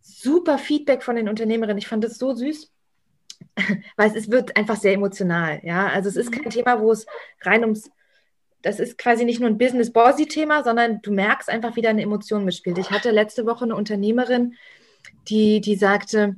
[0.01, 1.79] super Feedback von den Unternehmerinnen.
[1.79, 2.73] Ich fand das so süß,
[3.97, 5.61] weil es wird einfach sehr emotional.
[5.63, 7.07] Ja, also es ist kein Thema, wo es
[7.43, 7.91] rein ums
[8.63, 12.79] das ist quasi nicht nur ein Business-Bossy-Thema, sondern du merkst einfach, wie deine Emotion mitspielt.
[12.79, 14.55] Ich hatte letzte Woche eine Unternehmerin,
[15.29, 16.35] die, die sagte,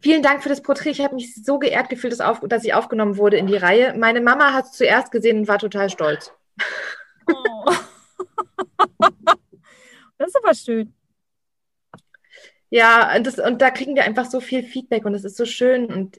[0.00, 0.90] Vielen Dank für das Porträt.
[0.90, 3.94] Ich habe mich so geehrt gefühlt, dass, auf, dass ich aufgenommen wurde in die Reihe.
[3.98, 6.32] Meine Mama hat es zuerst gesehen und war total stolz.
[7.28, 7.72] Oh.
[10.18, 10.94] das ist aber schön.
[12.70, 15.44] Ja, und, das, und da kriegen wir einfach so viel Feedback und es ist so
[15.44, 15.86] schön.
[15.86, 16.18] Und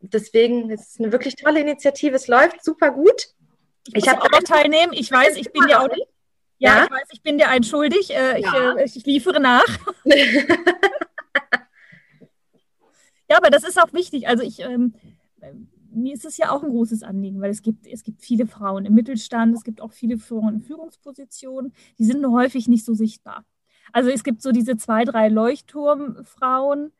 [0.00, 2.16] deswegen ist es eine wirklich tolle Initiative.
[2.16, 3.28] Es läuft super gut.
[3.88, 4.92] Ich, ich habe auch teilnehmen.
[4.92, 6.08] Ich weiß, ich bin dir auch nicht.
[6.58, 8.10] Ja, ja, ich weiß, ich bin dir ein schuldig.
[8.10, 8.74] Äh, ja.
[8.74, 9.66] ich, äh, ich liefere nach.
[13.28, 14.26] Ja, aber das ist auch wichtig.
[14.26, 14.94] Also ich, ähm,
[15.90, 18.86] mir ist es ja auch ein großes Anliegen, weil es gibt, es gibt viele Frauen
[18.86, 22.94] im Mittelstand, es gibt auch viele Frauen in Führungspositionen, die sind nur häufig nicht so
[22.94, 23.44] sichtbar.
[23.92, 26.92] Also es gibt so diese zwei, drei Leuchtturmfrauen,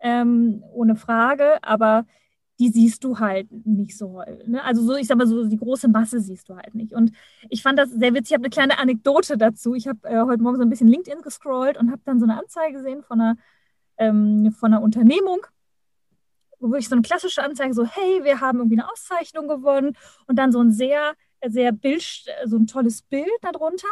[0.00, 2.06] ähm, ohne Frage, aber
[2.58, 4.22] die siehst du halt nicht so.
[4.46, 4.62] Ne?
[4.64, 6.92] Also so, ich sag mal, so die große Masse siehst du halt nicht.
[6.92, 7.12] Und
[7.50, 8.30] ich fand das sehr witzig.
[8.30, 9.74] Ich habe eine kleine Anekdote dazu.
[9.74, 12.38] Ich habe äh, heute Morgen so ein bisschen LinkedIn gescrollt und habe dann so eine
[12.38, 13.36] Anzeige gesehen von einer,
[13.98, 15.40] ähm, von einer Unternehmung
[16.58, 20.36] wo wirklich so eine klassische Anzeige, so, hey, wir haben irgendwie eine Auszeichnung gewonnen und
[20.36, 21.14] dann so ein sehr,
[21.46, 22.02] sehr Bild,
[22.44, 23.88] so ein tolles Bild darunter.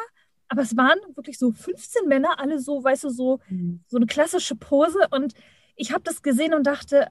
[0.49, 3.83] Aber es waren wirklich so 15 Männer, alle so, weißt du, so, mhm.
[3.87, 4.99] so eine klassische Pose.
[5.11, 5.35] Und
[5.77, 7.09] ich habe das gesehen und dachte,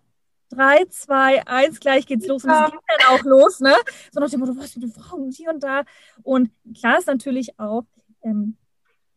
[0.53, 2.43] drei, zwei, eins, gleich geht's los.
[2.43, 3.73] Und es ging dann auch los, ne?
[4.11, 5.83] So nach dem Motto, was für eine Frau hier und da.
[6.23, 7.83] Und klar ist natürlich auch,
[8.23, 8.57] ähm,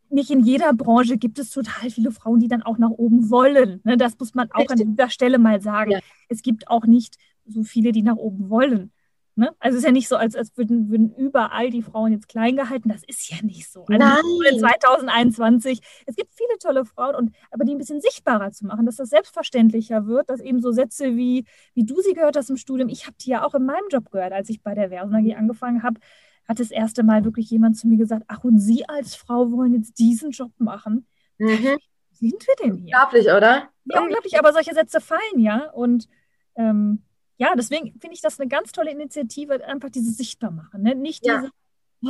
[0.09, 3.81] nicht in jeder Branche gibt es total viele Frauen, die dann auch nach oben wollen.
[3.85, 4.87] Ne, das muss man auch Richtig.
[4.87, 5.93] an dieser Stelle mal sagen.
[5.93, 5.99] Ja.
[6.29, 8.93] Es gibt auch nicht so viele, die nach oben wollen.
[9.39, 9.55] Ne?
[9.59, 12.57] Also es ist ja nicht so, als, als würden, würden überall die Frauen jetzt klein
[12.57, 12.89] gehalten.
[12.89, 13.85] Das ist ja nicht so.
[13.85, 14.59] Also Nein.
[14.59, 15.81] 2021.
[16.07, 19.11] Es gibt viele tolle Frauen, und, aber die ein bisschen sichtbarer zu machen, dass das
[19.11, 21.45] selbstverständlicher wird, dass eben so Sätze wie,
[21.75, 24.11] wie du sie gehört hast im Studium, ich habe die ja auch in meinem Job
[24.11, 26.01] gehört, als ich bei der Versen AG angefangen habe,
[26.49, 29.75] hat das erste Mal wirklich jemand zu mir gesagt, ach, und Sie als Frau wollen
[29.75, 31.07] jetzt diesen Job machen?
[31.37, 31.77] Mhm.
[32.13, 32.97] Sind wir denn hier?
[32.97, 33.69] Unglaublich, oder?
[33.85, 35.69] Ja, unglaublich, aber solche Sätze fallen ja.
[35.73, 36.09] Und
[36.55, 37.03] ähm,
[37.39, 40.83] ja, deswegen finde ich das eine ganz tolle Initiative, einfach dieses sichtbar machen.
[40.83, 40.95] Ne?
[40.95, 41.41] Nicht ja.
[41.41, 41.53] diese,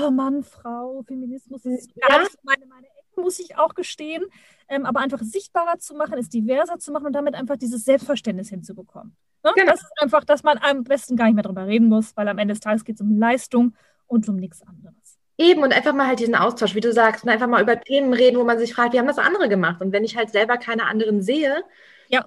[0.07, 2.19] oh Mann, Frau, Feminismus, das ist ja.
[2.43, 4.25] meine, meine Ecke, muss ich auch gestehen.
[4.69, 8.49] Ähm, aber einfach sichtbarer zu machen, es diverser zu machen und damit einfach dieses Selbstverständnis
[8.49, 9.17] hinzubekommen.
[9.45, 9.53] Ne?
[9.55, 9.73] Genau.
[9.73, 12.39] Das ist einfach, dass man am besten gar nicht mehr drüber reden muss, weil am
[12.39, 13.75] Ende des Tages geht es um Leistung
[14.07, 14.95] und um nichts anderes.
[15.39, 18.15] Eben und einfach mal halt diesen Austausch, wie du sagst, und einfach mal über Themen
[18.15, 19.83] reden, wo man sich fragt, wie haben das andere gemacht?
[19.83, 21.62] Und wenn ich halt selber keine anderen sehe,
[22.09, 22.25] Ja.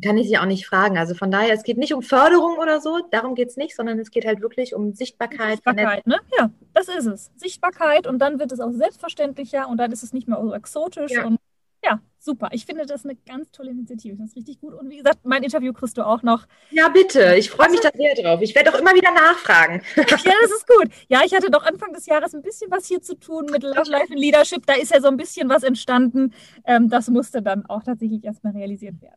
[0.00, 0.98] Kann ich sie auch nicht fragen.
[0.98, 3.98] Also von daher, es geht nicht um Förderung oder so, darum geht es nicht, sondern
[3.98, 5.56] es geht halt wirklich um Sichtbarkeit.
[5.56, 6.18] Sichtbarkeit, ne?
[6.38, 7.30] Ja, das ist es.
[7.36, 11.12] Sichtbarkeit und dann wird es auch selbstverständlicher und dann ist es nicht mehr so exotisch
[11.12, 11.24] Ja.
[11.26, 11.38] und
[11.82, 12.50] ja, super.
[12.52, 14.14] Ich finde das eine ganz tolle Initiative.
[14.18, 14.74] Das ist richtig gut.
[14.74, 16.44] Und wie gesagt, mein Interview kriegst du auch noch.
[16.70, 17.36] Ja, bitte.
[17.36, 18.42] Ich freue mich da sehr drauf.
[18.42, 19.80] Ich werde auch immer wieder nachfragen.
[19.96, 20.88] Ja, das ist gut.
[21.08, 23.90] Ja, ich hatte doch Anfang des Jahres ein bisschen was hier zu tun mit Love
[23.90, 24.66] Life and Leadership.
[24.66, 26.34] Da ist ja so ein bisschen was entstanden.
[26.66, 29.16] Ähm, das musste dann auch tatsächlich erstmal realisiert werden.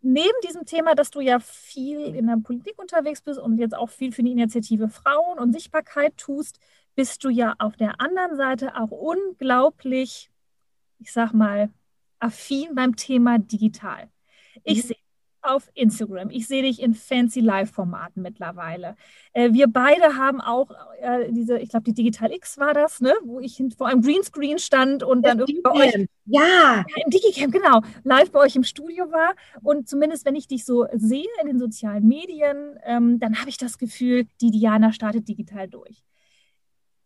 [0.00, 3.90] Neben diesem Thema, dass du ja viel in der Politik unterwegs bist und jetzt auch
[3.90, 6.60] viel für die Initiative Frauen und Sichtbarkeit tust,
[6.94, 10.30] bist du ja auf der anderen Seite auch unglaublich,
[11.00, 11.70] ich sag mal,
[12.20, 14.08] affin beim Thema digital.
[14.64, 14.88] Ich Mhm.
[14.88, 14.96] sehe
[15.42, 18.96] auf Instagram, ich sehe dich in fancy Live-Formaten mittlerweile.
[19.32, 20.70] Äh, wir beide haben auch
[21.00, 23.14] äh, diese, ich glaube, die Digital X war das, ne?
[23.24, 27.52] wo ich vor einem Greenscreen stand und dann irgendwie bei euch Ja, ja, im Digicamp,
[27.52, 29.34] genau, live bei euch im Studio war.
[29.62, 33.56] Und zumindest, wenn ich dich so sehe in den sozialen Medien, ähm, dann habe ich
[33.56, 36.02] das Gefühl, die Diana startet digital durch.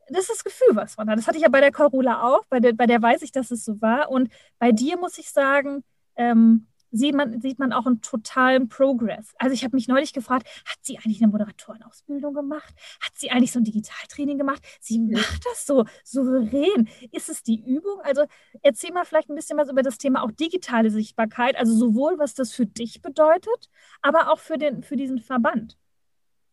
[0.09, 1.18] Das ist das Gefühl, was man hat.
[1.18, 3.51] Das hatte ich ja bei der Carola auch, bei der, bei der weiß ich, dass
[3.51, 4.11] es so war.
[4.11, 5.85] Und bei dir muss ich sagen,
[6.16, 9.35] ähm, sieht man, sieht man auch einen totalen Progress.
[9.39, 12.75] Also ich habe mich neulich gefragt, hat sie eigentlich eine Moderatorenausbildung gemacht?
[13.01, 14.63] Hat sie eigentlich so ein Digitaltraining gemacht?
[14.81, 16.89] Sie macht das so souverän.
[17.11, 18.01] Ist es die Übung?
[18.03, 18.25] Also
[18.63, 22.35] erzähl mal vielleicht ein bisschen was über das Thema auch digitale Sichtbarkeit, also sowohl was
[22.35, 23.71] das für dich bedeutet,
[24.03, 25.77] aber auch für den, für diesen Verband.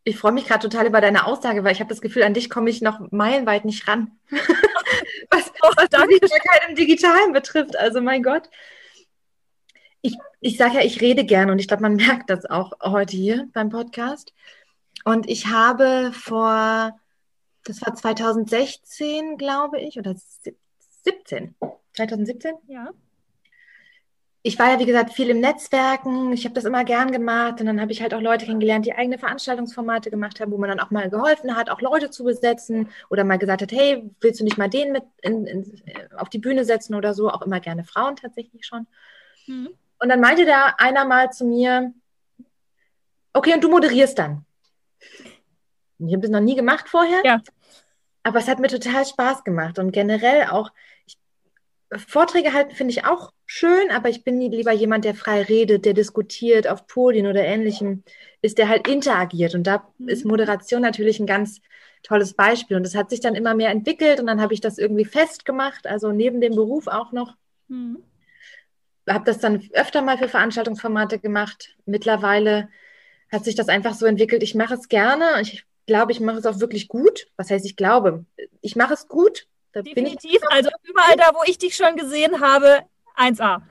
[0.03, 2.49] ich freue mich gerade total über deine Aussage, weil ich habe das Gefühl, an dich
[2.49, 4.11] komme ich noch meilenweit nicht ran.
[5.29, 6.15] was Oh, was danke.
[6.21, 7.77] Sichtbarkeit im Digitalen betrifft.
[7.77, 8.49] Also mein Gott.
[10.01, 13.15] Ich, ich sage ja, ich rede gerne und ich glaube, man merkt das auch heute
[13.15, 14.33] hier beim Podcast.
[15.05, 16.99] Und ich habe vor,
[17.63, 20.15] das war 2016, glaube ich, oder
[21.03, 21.55] 17,
[21.93, 22.91] 2017, Ja.
[24.41, 26.31] ich war ja, wie gesagt, viel im Netzwerken.
[26.33, 27.59] Ich habe das immer gern gemacht.
[27.59, 30.69] Und dann habe ich halt auch Leute kennengelernt, die eigene Veranstaltungsformate gemacht haben, wo man
[30.69, 34.39] dann auch mal geholfen hat, auch Leute zu besetzen oder mal gesagt hat, hey, willst
[34.39, 35.81] du nicht mal den mit in, in,
[36.17, 37.29] auf die Bühne setzen oder so?
[37.29, 38.87] Auch immer gerne Frauen tatsächlich schon.
[39.47, 39.69] Mhm.
[39.99, 41.93] Und dann meinte da einer mal zu mir,
[43.33, 44.45] okay, und du moderierst dann.
[45.99, 47.21] Ich habe das noch nie gemacht vorher.
[47.25, 47.41] Ja.
[48.23, 49.79] Aber es hat mir total Spaß gemacht.
[49.79, 50.71] Und generell auch,
[51.05, 51.17] ich,
[52.07, 55.93] Vorträge halten finde ich auch schön, aber ich bin lieber jemand, der frei redet, der
[55.93, 58.03] diskutiert auf Podien oder ähnlichem,
[58.41, 59.55] ist der halt interagiert.
[59.55, 60.07] Und da Mhm.
[60.07, 61.59] ist Moderation natürlich ein ganz
[62.03, 62.77] tolles Beispiel.
[62.77, 65.85] Und das hat sich dann immer mehr entwickelt und dann habe ich das irgendwie festgemacht,
[65.87, 67.35] also neben dem Beruf auch noch
[67.67, 68.03] Mhm.
[69.09, 71.75] Habe das dann öfter mal für Veranstaltungsformate gemacht.
[71.85, 72.69] Mittlerweile
[73.31, 74.43] hat sich das einfach so entwickelt.
[74.43, 75.41] Ich mache es gerne.
[75.41, 77.27] Ich glaube, ich mache es auch wirklich gut.
[77.35, 78.25] Was heißt, ich glaube?
[78.61, 79.47] Ich mache es gut.
[79.71, 80.17] Da bin ich.
[80.17, 80.41] Definitiv.
[80.49, 82.81] Also überall da, wo ich dich schon gesehen habe,
[83.17, 83.61] 1A.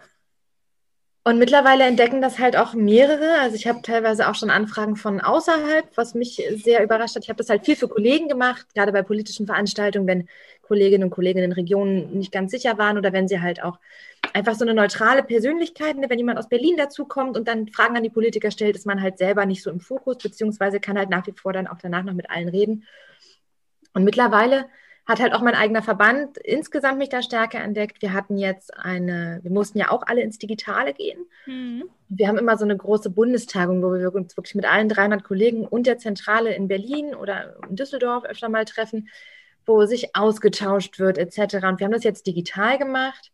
[1.24, 3.40] Und mittlerweile entdecken das halt auch mehrere.
[3.40, 7.24] Also ich habe teilweise auch schon Anfragen von außerhalb, was mich sehr überrascht hat.
[7.24, 10.28] Ich habe das halt viel für Kollegen gemacht, gerade bei politischen Veranstaltungen, wenn
[10.62, 13.78] Kolleginnen und Kollegen in den Regionen nicht ganz sicher waren oder wenn sie halt auch
[14.34, 18.02] einfach so eine neutrale Persönlichkeit, ne, wenn jemand aus Berlin dazukommt und dann Fragen an
[18.02, 21.26] die Politiker stellt, ist man halt selber nicht so im Fokus, beziehungsweise kann halt nach
[21.26, 22.84] wie vor dann auch danach noch mit allen reden.
[23.94, 24.66] Und mittlerweile
[25.08, 28.02] hat halt auch mein eigener Verband insgesamt mich da stärker entdeckt.
[28.02, 31.24] Wir hatten jetzt eine, wir mussten ja auch alle ins Digitale gehen.
[31.46, 31.84] Mhm.
[32.10, 35.66] Wir haben immer so eine große Bundestagung, wo wir uns wirklich mit allen 300 Kollegen
[35.66, 39.08] und der Zentrale in Berlin oder in Düsseldorf öfter mal treffen,
[39.64, 41.54] wo sich ausgetauscht wird etc.
[41.66, 43.32] Und wir haben das jetzt digital gemacht.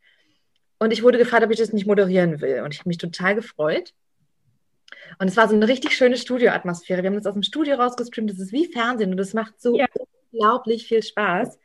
[0.85, 2.63] Und ich wurde gefragt, ob ich das nicht moderieren will.
[2.63, 3.95] Und ich habe mich total gefreut.
[5.19, 7.03] Und es war so eine richtig schöne Studioatmosphäre.
[7.03, 8.31] Wir haben das aus dem Studio rausgestreamt.
[8.31, 9.87] Das ist wie Fernsehen und das macht so Ja.
[10.33, 11.59] unglaublich viel Spaß.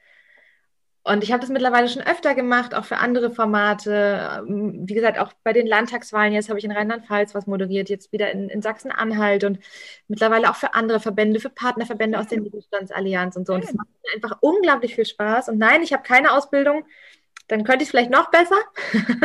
[1.04, 4.44] Und ich habe das mittlerweile schon öfter gemacht, auch für andere Formate.
[4.48, 6.34] Wie gesagt, auch bei den Landtagswahlen.
[6.34, 9.60] Jetzt habe ich in Rheinland-Pfalz was moderiert, jetzt wieder in, in Sachsen-Anhalt und
[10.08, 13.54] mittlerweile auch für andere Verbände, für Partnerverbände aus der Mittelstandsallianz und so.
[13.54, 15.50] Und es macht einfach unglaublich viel Spaß.
[15.50, 16.86] Und nein, ich habe keine Ausbildung.
[17.50, 18.56] Dann könnte ich es vielleicht noch besser.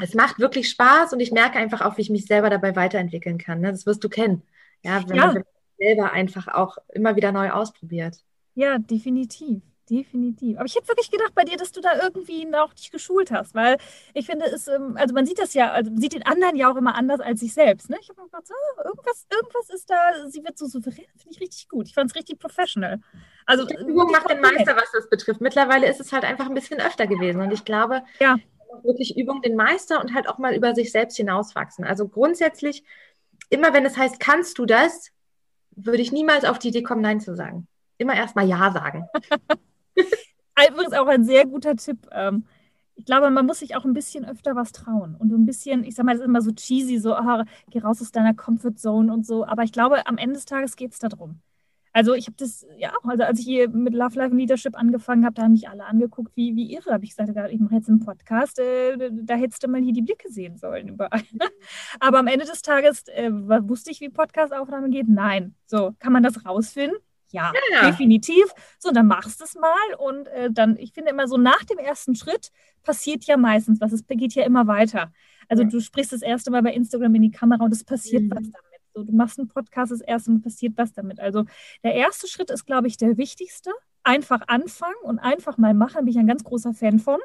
[0.00, 3.38] es macht wirklich Spaß und ich merke einfach auch, wie ich mich selber dabei weiterentwickeln
[3.38, 3.60] kann.
[3.60, 3.70] ne?
[3.72, 4.42] Das wirst du kennen.
[4.82, 5.26] Ja, wenn Ja.
[5.32, 5.44] man
[5.78, 8.18] selber einfach auch immer wieder neu ausprobiert.
[8.54, 9.62] Ja, definitiv.
[9.88, 10.56] Definitiv.
[10.56, 13.54] Aber ich hätte wirklich gedacht bei dir, dass du da irgendwie auch dich geschult hast,
[13.54, 13.78] weil
[14.14, 16.70] ich finde es, ähm, also man sieht das ja, also man sieht den anderen ja
[16.70, 17.88] auch immer anders als sich selbst.
[17.88, 17.96] Ne?
[18.00, 19.96] Ich habe mir gedacht, so, ah, irgendwas, irgendwas ist da,
[20.28, 21.86] sie wird so souverän, finde ich richtig gut.
[21.86, 22.98] Ich fand es richtig professional.
[23.46, 25.40] Also Die Übung macht den Meister, was das betrifft.
[25.40, 27.40] Mittlerweile ist es halt einfach ein bisschen öfter gewesen.
[27.40, 28.36] Und ich glaube, Ja.
[28.82, 31.84] wirklich Übung den Meister und halt auch mal über sich selbst hinauswachsen.
[31.84, 32.82] Also grundsätzlich,
[33.50, 35.12] immer wenn es heißt, kannst du das,
[35.76, 37.68] würde ich niemals auf die Idee kommen, Nein zu sagen.
[37.98, 39.06] immer erstmal Ja sagen.
[40.70, 42.06] Übrigens auch ein sehr guter Tipp.
[42.12, 42.44] Ähm,
[42.96, 45.94] ich glaube, man muss sich auch ein bisschen öfter was trauen und ein bisschen, ich
[45.94, 49.12] sag mal, das ist immer so cheesy, so, ah, geh raus aus deiner Comfort Zone
[49.12, 49.44] und so.
[49.44, 51.40] Aber ich glaube, am Ende des Tages geht es darum.
[51.92, 55.34] Also ich habe das, ja, also als ich hier mit Love Life Leadership angefangen habe,
[55.34, 56.92] da haben mich alle angeguckt, wie, wie irre.
[56.92, 60.02] Habe ich gesagt, ich mache jetzt einen Podcast, äh, da hättest du mal hier die
[60.02, 61.22] Blicke sehen sollen überall.
[62.00, 65.08] Aber am Ende des Tages äh, wusste ich, wie Podcastaufnahme geht.
[65.08, 65.54] Nein.
[65.64, 66.98] So, kann man das rausfinden?
[67.30, 68.44] Ja, ja, definitiv.
[68.78, 71.78] So, dann machst du es mal und äh, dann, ich finde immer so nach dem
[71.78, 72.50] ersten Schritt
[72.82, 73.92] passiert ja meistens was.
[73.92, 75.12] Es geht ja immer weiter.
[75.48, 75.68] Also ja.
[75.68, 78.30] du sprichst das erste Mal bei Instagram in die Kamera und es passiert mhm.
[78.30, 78.80] was damit.
[78.94, 81.20] So, du machst einen Podcast, das erste Mal passiert was damit.
[81.20, 81.44] Also
[81.82, 83.70] der erste Schritt ist, glaube ich, der wichtigste.
[84.02, 87.18] Einfach anfangen und einfach mal machen, bin ich ein ganz großer Fan von.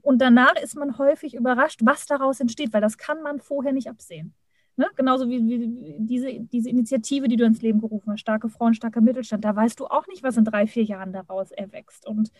[0.00, 3.88] Und danach ist man häufig überrascht, was daraus entsteht, weil das kann man vorher nicht
[3.88, 4.34] absehen.
[4.82, 4.90] Ne?
[4.96, 9.00] Genauso wie, wie, diese, diese Initiative, die du ins Leben gerufen hast, starke Frauen, starker
[9.00, 12.04] Mittelstand, da weißt du auch nicht, was in drei, vier Jahren daraus erwächst.
[12.04, 12.32] Und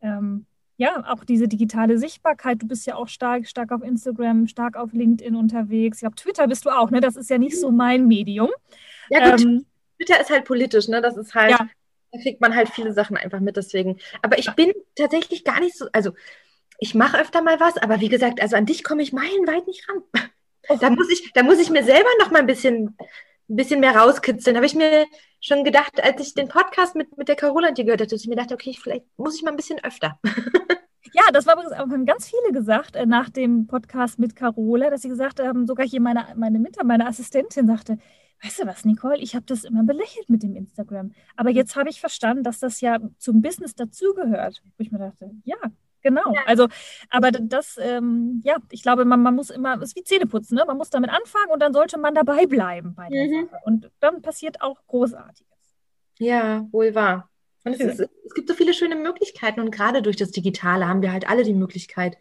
[0.00, 0.46] ähm,
[0.78, 2.60] ja, auch diese digitale Sichtbarkeit.
[2.60, 5.98] Du bist ja auch stark, stark auf Instagram, stark auf LinkedIn unterwegs.
[5.98, 7.00] Ich glaube, Twitter bist du auch, ne?
[7.00, 8.50] Das ist ja nicht so mein Medium.
[9.08, 9.42] Ja, gut.
[9.42, 9.66] Ähm,
[9.96, 11.00] Twitter ist halt politisch, ne?
[11.00, 11.68] Das ist halt, ja.
[12.10, 13.98] da kriegt man halt viele Sachen einfach mit, deswegen.
[14.22, 16.10] Aber ich bin tatsächlich gar nicht so, also
[16.80, 19.88] ich mache öfter mal was, aber wie gesagt, also an dich komme ich meilenweit nicht
[19.88, 20.02] ran.
[20.80, 22.96] Da muss ich, da muss ich mir selber noch mal ein bisschen,
[23.48, 24.56] ein bisschen mehr rauskitzeln.
[24.56, 25.06] Habe ich mir
[25.40, 28.20] schon gedacht, als ich den Podcast mit, mit der Carola und dir gehört habe, dass
[28.20, 30.18] ich mir dachte, okay, vielleicht muss ich mal ein bisschen öfter.
[31.12, 34.90] Ja, das war übrigens auch haben ganz viele gesagt äh, nach dem Podcast mit Carola,
[34.90, 37.96] dass sie gesagt haben, sogar hier meine, meine Mitter, meine Assistentin sagte,
[38.42, 41.12] weißt du was, Nicole, ich habe das immer belächelt mit dem Instagram.
[41.36, 44.62] Aber jetzt habe ich verstanden, dass das ja zum Business dazugehört.
[44.76, 45.56] Wo ich mir dachte, ja,
[46.06, 46.32] Genau.
[46.32, 46.42] Ja.
[46.46, 46.68] Also,
[47.10, 50.62] aber das, ähm, ja, ich glaube, man, man muss immer, es ist wie Zähneputzen, ne?
[50.64, 53.48] Man muss damit anfangen und dann sollte man dabei bleiben bei der mhm.
[53.50, 53.60] Sache.
[53.64, 55.74] Und dann passiert auch Großartiges.
[56.20, 57.28] Ja, wohl wahr.
[57.64, 61.02] Und es, ist, es gibt so viele schöne Möglichkeiten und gerade durch das Digitale haben
[61.02, 62.16] wir halt alle die Möglichkeit,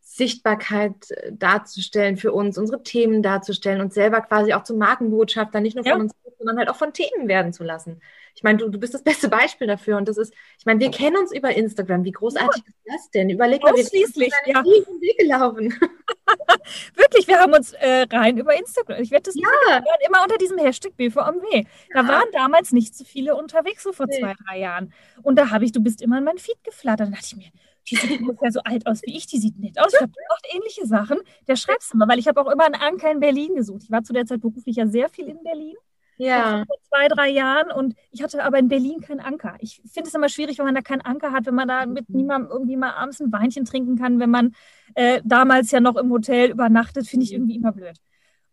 [0.00, 5.74] Sichtbarkeit äh, darzustellen für uns, unsere Themen darzustellen, uns selber quasi auch zum Markenbotschafter, nicht
[5.74, 5.98] nur von ja.
[5.98, 8.00] uns, sondern halt auch von Themen werden zu lassen.
[8.34, 9.96] Ich meine, du, du bist das beste Beispiel dafür.
[9.96, 12.04] Und das ist, ich meine, wir kennen uns über Instagram.
[12.04, 12.94] Wie großartig ja.
[12.94, 13.30] ist das denn?
[13.30, 14.16] Überleg mal, wir sind
[14.46, 14.64] ja.
[14.64, 15.74] Weg gelaufen.
[16.94, 19.02] Wirklich, wir haben uns äh, rein über Instagram.
[19.02, 19.82] Ich werde das ja.
[20.06, 21.64] immer unter diesem Hashtag BVMW.
[21.92, 22.08] Da ja.
[22.08, 24.20] waren damals nicht so viele unterwegs, so vor nee.
[24.20, 24.92] zwei, drei Jahren.
[25.22, 27.08] Und da habe ich, du bist immer in mein Feed geflattert.
[27.08, 27.50] Da dachte ich mir,
[27.90, 29.92] die sieht ungefähr so alt aus wie ich, die sieht nett aus.
[29.92, 31.18] Ich die macht ähnliche Sachen.
[31.46, 33.82] Der schreibst du mal, weil ich habe auch immer einen Anker in Berlin gesucht.
[33.84, 35.74] Ich war zu der Zeit beruflich ja sehr viel in Berlin.
[36.18, 36.64] Ja.
[36.66, 39.56] Vor zwei, drei Jahren und ich hatte aber in Berlin keinen Anker.
[39.60, 42.08] Ich finde es immer schwierig, wenn man da keinen Anker hat, wenn man da mit
[42.08, 42.16] mhm.
[42.16, 44.54] niemandem irgendwie mal abends ein Weinchen trinken kann, wenn man
[44.94, 47.96] äh, damals ja noch im Hotel übernachtet, finde ich irgendwie immer blöd.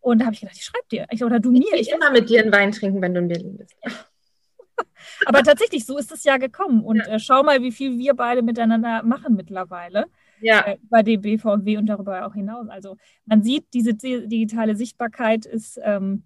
[0.00, 1.06] Und da habe ich gedacht, ich schreibe dir.
[1.10, 1.74] Ich, oder du mir.
[1.74, 3.74] Ich, ich immer mit dir einen Wein trinken, wenn du in Berlin bist.
[5.26, 6.84] aber tatsächlich, so ist es ja gekommen.
[6.84, 7.14] Und ja.
[7.14, 10.06] äh, schau mal, wie viel wir beide miteinander machen mittlerweile.
[10.40, 10.60] Ja.
[10.60, 12.68] Äh, bei dem BVW und darüber auch hinaus.
[12.68, 16.22] Also man sieht, diese digitale Sichtbarkeit ist ähm,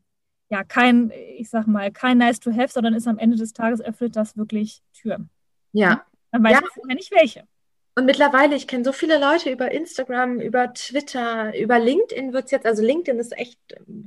[0.51, 3.81] ja kein, ich sag mal, kein nice to have, sondern ist am Ende des Tages
[3.81, 5.31] öffnet das wirklich Türen.
[5.73, 6.05] Ja.
[6.33, 6.95] Man weiß ja.
[6.95, 7.45] nicht welche.
[7.97, 12.51] Und mittlerweile, ich kenne so viele Leute über Instagram, über Twitter, über LinkedIn wird es
[12.53, 13.59] jetzt, also LinkedIn ist echt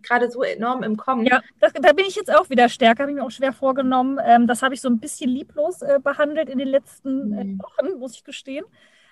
[0.01, 1.25] gerade so enorm im Kommen.
[1.25, 4.19] Ja, das, da bin ich jetzt auch wieder stärker, habe ich mir auch schwer vorgenommen.
[4.23, 7.59] Ähm, das habe ich so ein bisschen lieblos äh, behandelt in den letzten äh, mhm.
[7.59, 8.65] Wochen, muss ich gestehen.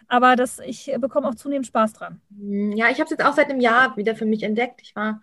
[0.08, 2.22] Aber das, ich bekomme auch zunehmend Spaß dran.
[2.30, 2.72] Mhm.
[2.72, 4.82] Ja, ich habe es jetzt auch seit einem Jahr wieder für mich entdeckt.
[4.82, 5.22] Ich war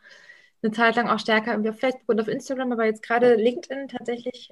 [0.63, 4.51] eine Zeit lang auch stärker auf Facebook und auf Instagram, aber jetzt gerade LinkedIn tatsächlich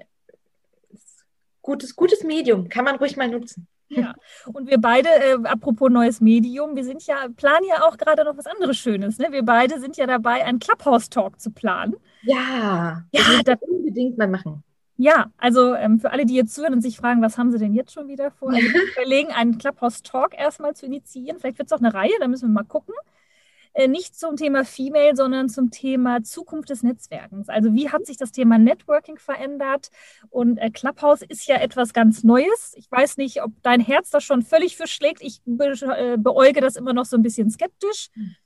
[0.91, 1.25] ist
[1.63, 3.67] gutes, gutes Medium, kann man ruhig mal nutzen.
[3.89, 4.15] Ja,
[4.47, 8.37] und wir beide, äh, apropos neues Medium, wir sind ja, planen ja auch gerade noch
[8.37, 9.19] was anderes Schönes.
[9.19, 9.29] Ne?
[9.31, 11.95] Wir beide sind ja dabei, einen Clubhouse-Talk zu planen.
[12.23, 14.65] Ja, ja das unbedingt mal machen.
[14.97, 17.75] Ja, also ähm, für alle, die jetzt zuhören und sich fragen, was haben sie denn
[17.75, 18.49] jetzt schon wieder vor?
[18.49, 21.39] Also wir überlegen, einen Clubhouse-Talk erstmal zu initiieren.
[21.39, 22.95] Vielleicht wird es auch eine Reihe, da müssen wir mal gucken.
[23.77, 27.51] Äh, nicht zum Thema Female, sondern zum Thema Zukunft des Netzwerkens.
[27.51, 29.91] Also wie hat sich das Thema Networking verändert?
[30.31, 32.73] Und äh, Clubhouse ist ja etwas ganz Neues.
[32.77, 35.21] Ich weiß nicht, ob dein Herz da schon völlig für schlägt.
[35.23, 38.09] Ich be äh, beäuge das immer noch so ein bisschen skeptisch.
[38.15, 38.37] Hm.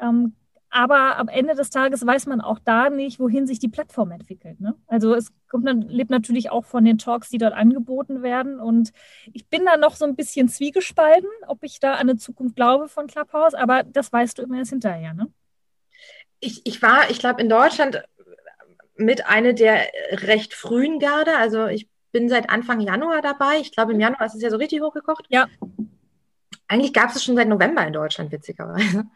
[0.00, 0.36] Ähm,
[0.70, 4.60] aber am Ende des Tages weiß man auch da nicht, wohin sich die Plattform entwickelt.
[4.60, 4.76] Ne?
[4.86, 8.60] Also es kommt, lebt natürlich auch von den Talks, die dort angeboten werden.
[8.60, 8.92] Und
[9.32, 12.88] ich bin da noch so ein bisschen zwiegespalten, ob ich da an eine Zukunft glaube
[12.88, 15.12] von Clubhouse, aber das weißt du immer erst hinterher.
[15.12, 15.26] Ne?
[16.38, 18.02] Ich, ich war, ich glaube, in Deutschland
[18.96, 21.36] mit einer der recht frühen Garde.
[21.36, 23.58] Also ich bin seit Anfang Januar dabei.
[23.60, 24.00] Ich glaube, im.
[24.00, 25.26] Januar ist es ja so richtig hochgekocht.
[25.30, 25.48] Ja.
[26.68, 29.06] Eigentlich gab es es schon seit November in Deutschland, witzigerweise.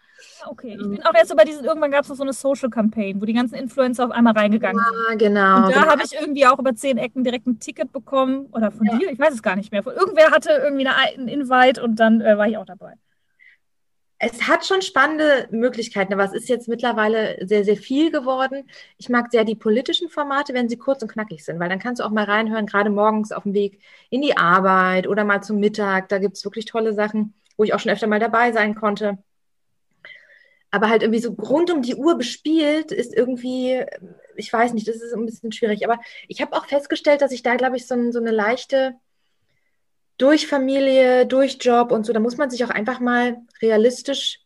[0.47, 2.71] Okay, ich bin auch jetzt so bei diesen, irgendwann gab es noch so eine Social
[2.71, 5.19] Campaign, wo die ganzen Influencer auf einmal reingegangen sind.
[5.19, 5.57] genau.
[5.57, 5.93] Und da genau.
[5.93, 8.47] habe ich irgendwie auch über zehn Ecken direkt ein Ticket bekommen.
[8.53, 8.99] Oder von Ja.
[8.99, 9.83] dir, ich weiß es gar nicht mehr.
[9.83, 12.95] Von irgendwer hatte irgendwie eine, einen Invite und dann äh, war ich auch dabei.
[14.19, 18.65] Es hat schon spannende Möglichkeiten, aber es ist jetzt mittlerweile sehr, sehr viel geworden.
[18.97, 22.01] Ich mag sehr die politischen Formate, wenn sie kurz und knackig sind, weil dann kannst
[22.01, 25.59] du auch mal reinhören, gerade morgens auf dem Weg in die Arbeit oder mal zum
[25.59, 26.09] Mittag.
[26.09, 29.19] Da gibt es wirklich tolle Sachen, wo ich auch schon öfter mal dabei sein konnte.
[30.75, 33.85] Aber halt irgendwie so rund um die Uhr bespielt ist irgendwie,
[34.35, 35.85] ich weiß nicht, das ist ein bisschen schwierig.
[35.87, 38.95] Aber ich habe auch festgestellt, dass ich da, glaube ich, so, ein- so eine leichte
[40.19, 44.41] durch Familie, durch Job und so, da muss man sich auch einfach mal realistisch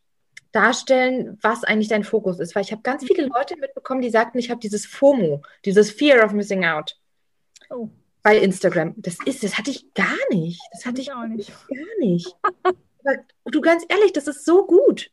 [0.51, 2.53] darstellen, was eigentlich dein Fokus ist.
[2.55, 6.23] Weil ich habe ganz viele Leute mitbekommen, die sagten, ich habe dieses FOMO, dieses Fear
[6.25, 6.95] of Missing Out
[7.71, 7.89] Oh,
[8.21, 8.93] bei Instagram.
[8.97, 10.59] Das ist, das hatte ich gar nicht.
[10.73, 11.51] Das hatte ich auch nicht.
[11.67, 12.35] gar nicht.
[12.63, 13.15] Aber
[13.45, 15.09] du ganz ehrlich, das ist so gut.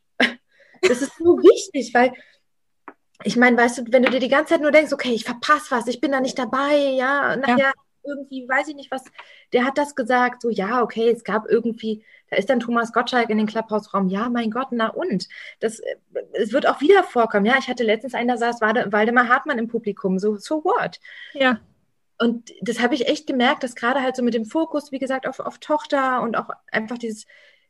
[0.81, 2.13] Das ist so wichtig, weil
[3.23, 5.71] ich meine, weißt du, wenn du dir die ganze Zeit nur denkst, okay, ich verpasse
[5.71, 7.73] was, ich bin da nicht dabei, ja, nachher
[8.03, 9.03] irgendwie, weiß ich nicht was,
[9.51, 13.29] der hat das gesagt, so, ja, okay, es gab irgendwie, da ist dann Thomas Gottschalk
[13.29, 15.27] in den Clubhouse-Raum, ja, mein Gott, na und?
[15.59, 15.95] Das, äh,
[16.33, 19.57] es wird auch wieder vorkommen, ja, ich hatte letztens einen, da saß Walde- Waldemar Hartmann
[19.57, 20.99] im Publikum, so, so what?
[21.33, 21.59] Ja,
[22.19, 25.27] Und das habe ich echt gemerkt, dass gerade halt so mit dem Fokus, wie gesagt,
[25.27, 27.25] auf, auf Tochter und auch einfach dieses,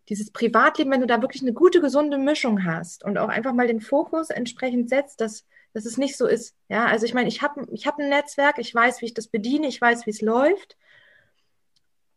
[0.10, 3.68] dieses Privatleben, wenn du da wirklich eine gute, gesunde Mischung hast und auch einfach mal
[3.68, 6.56] den Fokus entsprechend setzt, dass, dass es nicht so ist.
[6.70, 9.28] Ja, also ich meine, ich habe ich hab ein Netzwerk, ich weiß, wie ich das
[9.28, 10.78] bediene, ich weiß, wie es läuft.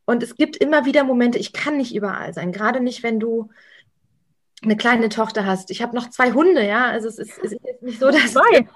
[0.04, 3.50] Und es gibt immer wieder Momente, ich kann nicht überall sein, gerade nicht, wenn du
[4.62, 5.70] eine kleine Tochter hast.
[5.70, 8.68] Ich habe noch zwei Hunde, ja, also es ist, es ist nicht so, dass zwei.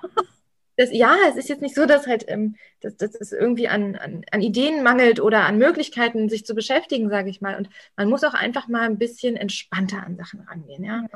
[0.77, 3.97] Das, ja, es ist jetzt nicht so, dass halt, ähm, dass, dass es irgendwie an,
[3.97, 7.57] an, an Ideen mangelt oder an Möglichkeiten, sich zu beschäftigen, sage ich mal.
[7.57, 11.07] Und man muss auch einfach mal ein bisschen entspannter an Sachen rangehen, ja.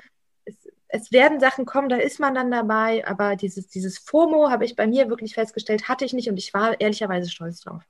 [0.45, 0.55] Es,
[0.89, 4.77] es werden Sachen kommen, da ist man dann dabei, aber dieses, dieses FOMO habe ich
[4.77, 7.83] bei mir wirklich festgestellt, hatte ich nicht und ich war ehrlicherweise stolz drauf.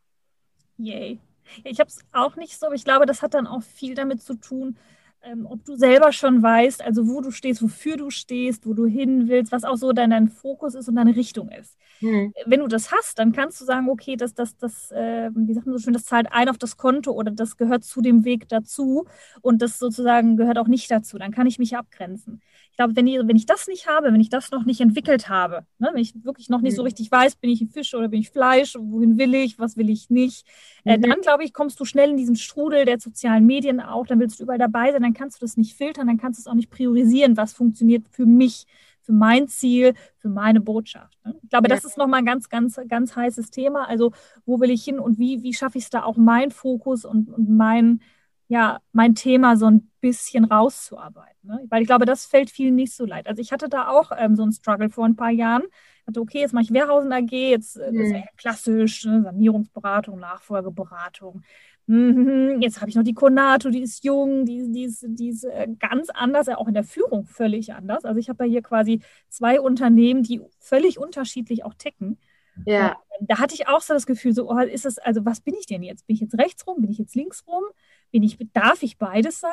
[0.78, 1.18] Yay.
[1.64, 4.22] Ich habe es auch nicht so, aber ich glaube, das hat dann auch viel damit
[4.22, 4.76] zu tun,
[5.22, 8.86] ähm, ob du selber schon weißt, also wo du stehst, wofür du stehst, wo du
[8.86, 11.76] hin willst, was auch so dein, dein Fokus ist und deine Richtung ist.
[12.00, 12.32] Hm.
[12.46, 15.66] Wenn du das hast, dann kannst du sagen, okay, das, das, das, äh, wie sagt
[15.66, 18.48] man so schön, das zahlt ein auf das Konto oder das gehört zu dem Weg
[18.48, 19.06] dazu
[19.40, 21.18] und das sozusagen gehört auch nicht dazu.
[21.18, 22.40] Dann kann ich mich abgrenzen.
[22.78, 25.28] Ich glaube, wenn ich, wenn ich das nicht habe, wenn ich das noch nicht entwickelt
[25.28, 26.86] habe, ne, wenn ich wirklich noch nicht so Mhm.
[26.86, 29.90] richtig weiß, bin ich ein Fisch oder bin ich Fleisch, wohin will ich, was will
[29.90, 30.46] ich nicht,
[30.84, 31.02] äh, Mhm.
[31.02, 34.38] dann glaube ich, kommst du schnell in diesen Strudel der sozialen Medien auch, dann willst
[34.38, 36.54] du überall dabei sein, dann kannst du das nicht filtern, dann kannst du es auch
[36.54, 38.64] nicht priorisieren, was funktioniert für mich,
[39.02, 41.18] für mein Ziel, für meine Botschaft.
[41.24, 41.34] Ne?
[41.42, 41.74] Ich glaube, Ja.
[41.74, 43.88] das ist nochmal ein ganz, ganz, ganz heißes Thema.
[43.88, 44.12] Also,
[44.46, 47.28] wo will ich hin und wie, wie schaffe ich es da auch meinen Fokus und,
[47.28, 48.00] und mein,
[48.49, 51.49] ja, mein Thema so ein bisschen rauszuarbeiten.
[51.49, 51.66] Ne?
[51.68, 53.26] Weil ich glaube, das fällt vielen nicht so leid.
[53.28, 55.62] Also ich hatte da auch ähm, so einen Struggle vor ein paar Jahren.
[55.64, 58.14] Ich dachte, okay, jetzt mache ich Wehrhausen AG, jetzt äh, Mhm.
[58.14, 59.22] ja klassisch, ne?
[59.22, 61.42] Sanierungsberatung, Nachfolgeberatung.
[61.86, 65.44] Mhm, Jetzt habe ich noch die Konato, die ist jung, die, die ist, die ist
[65.44, 68.05] äh, ganz anders, ja, auch in der Führung völlig anders.
[68.05, 72.18] Also ich habe ja hier quasi zwei Unternehmen, die völlig unterschiedlich auch ticken.
[72.64, 75.40] Ja, Und da hatte ich auch so das Gefühl, so, oh, ist das, also was
[75.40, 76.07] bin ich denn jetzt?
[76.07, 76.80] Bin ich jetzt rechts rum?
[76.82, 77.64] Bin ich jetzt links rum?
[78.11, 79.50] Bin ich, darf ich beides sein?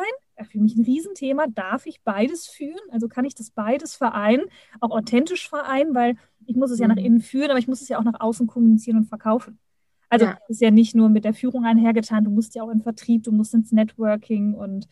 [0.49, 1.47] Für mich ein Riesenthema.
[1.47, 2.80] Darf ich beides führen?
[2.91, 4.45] Also kann ich das beides vereinen,
[4.80, 7.06] auch authentisch vereinen, weil ich muss es ja nach Mhm.
[7.06, 9.60] innen führen, aber ich muss es ja auch nach außen kommunizieren und verkaufen.
[10.10, 10.38] Also Ja.
[10.47, 13.32] ist ja nicht nur mit der Führung einhergetan, du musst ja auch in Vertrieb, du
[13.32, 14.88] musst ins Networking und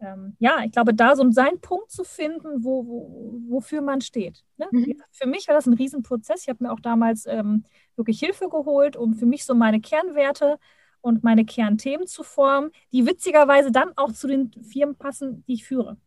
[0.00, 4.42] ähm, ja, ich glaube, da so seinen Punkt zu finden, wo, wo, wofür man steht.
[4.56, 4.66] Ne?
[4.72, 5.00] Mhm.
[5.12, 6.42] Für mich war das ein Riesenprozess.
[6.42, 7.64] Ich habe mir auch damals ähm,
[7.96, 10.58] wirklich Hilfe geholt, um für mich so meine Kernwerte
[11.02, 15.64] und meine Kernthemen zu formen, die witzigerweise dann auch zu den Firmen passen, die ich
[15.64, 15.98] führe.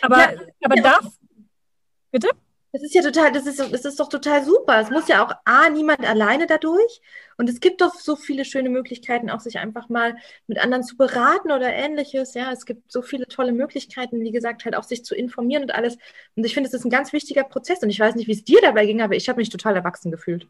[0.00, 0.82] Aber, Ja, aber ja.
[0.82, 1.18] darf,
[2.10, 2.30] bitte?
[2.72, 4.80] Das ist ja total, das ist, das ist doch total super.
[4.80, 7.00] Es muss ja auch A, niemand alleine dadurch.
[7.36, 10.16] Und es gibt doch so viele schöne Möglichkeiten, auch sich einfach mal
[10.46, 12.34] mit anderen zu beraten oder ähnliches.
[12.34, 15.74] Ja, es gibt so viele tolle Möglichkeiten, wie gesagt, halt auch sich zu informieren und
[15.74, 15.98] alles.
[16.36, 17.82] Und ich finde, es ist ein ganz wichtiger Prozess.
[17.82, 20.12] Und ich weiß nicht, wie es dir dabei ging, aber ich habe mich total erwachsen
[20.12, 20.46] gefühlt.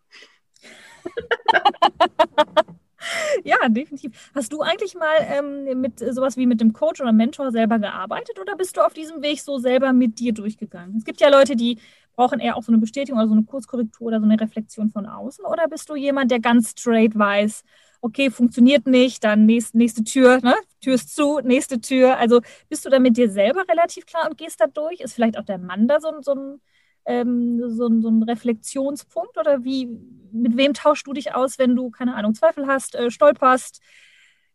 [3.44, 4.30] Ja, definitiv.
[4.34, 8.38] Hast du eigentlich mal ähm, mit sowas wie mit dem Coach oder Mentor selber gearbeitet
[8.40, 10.96] oder bist du auf diesem Weg so selber mit dir durchgegangen?
[10.96, 11.78] Es gibt ja Leute, die
[12.16, 15.06] brauchen eher auch so eine Bestätigung oder so eine Kurzkorrektur oder so eine Reflexion von
[15.06, 15.44] außen.
[15.44, 17.62] Oder bist du jemand, der ganz straight weiß,
[18.02, 20.54] okay, funktioniert nicht, dann nächste, nächste Tür, ne?
[20.80, 22.16] Tür ist zu, nächste Tür.
[22.18, 25.00] Also bist du da mit dir selber relativ klar und gehst da durch?
[25.00, 26.60] Ist vielleicht auch der Mann da so, so ein
[27.06, 29.88] ähm, so, ein- so ein Reflexionspunkt oder wie,
[30.32, 33.80] mit wem tauschst du dich aus, wenn du, keine Ahnung, Zweifel hast, äh, stolperst,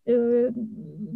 [0.06, 0.14] äh,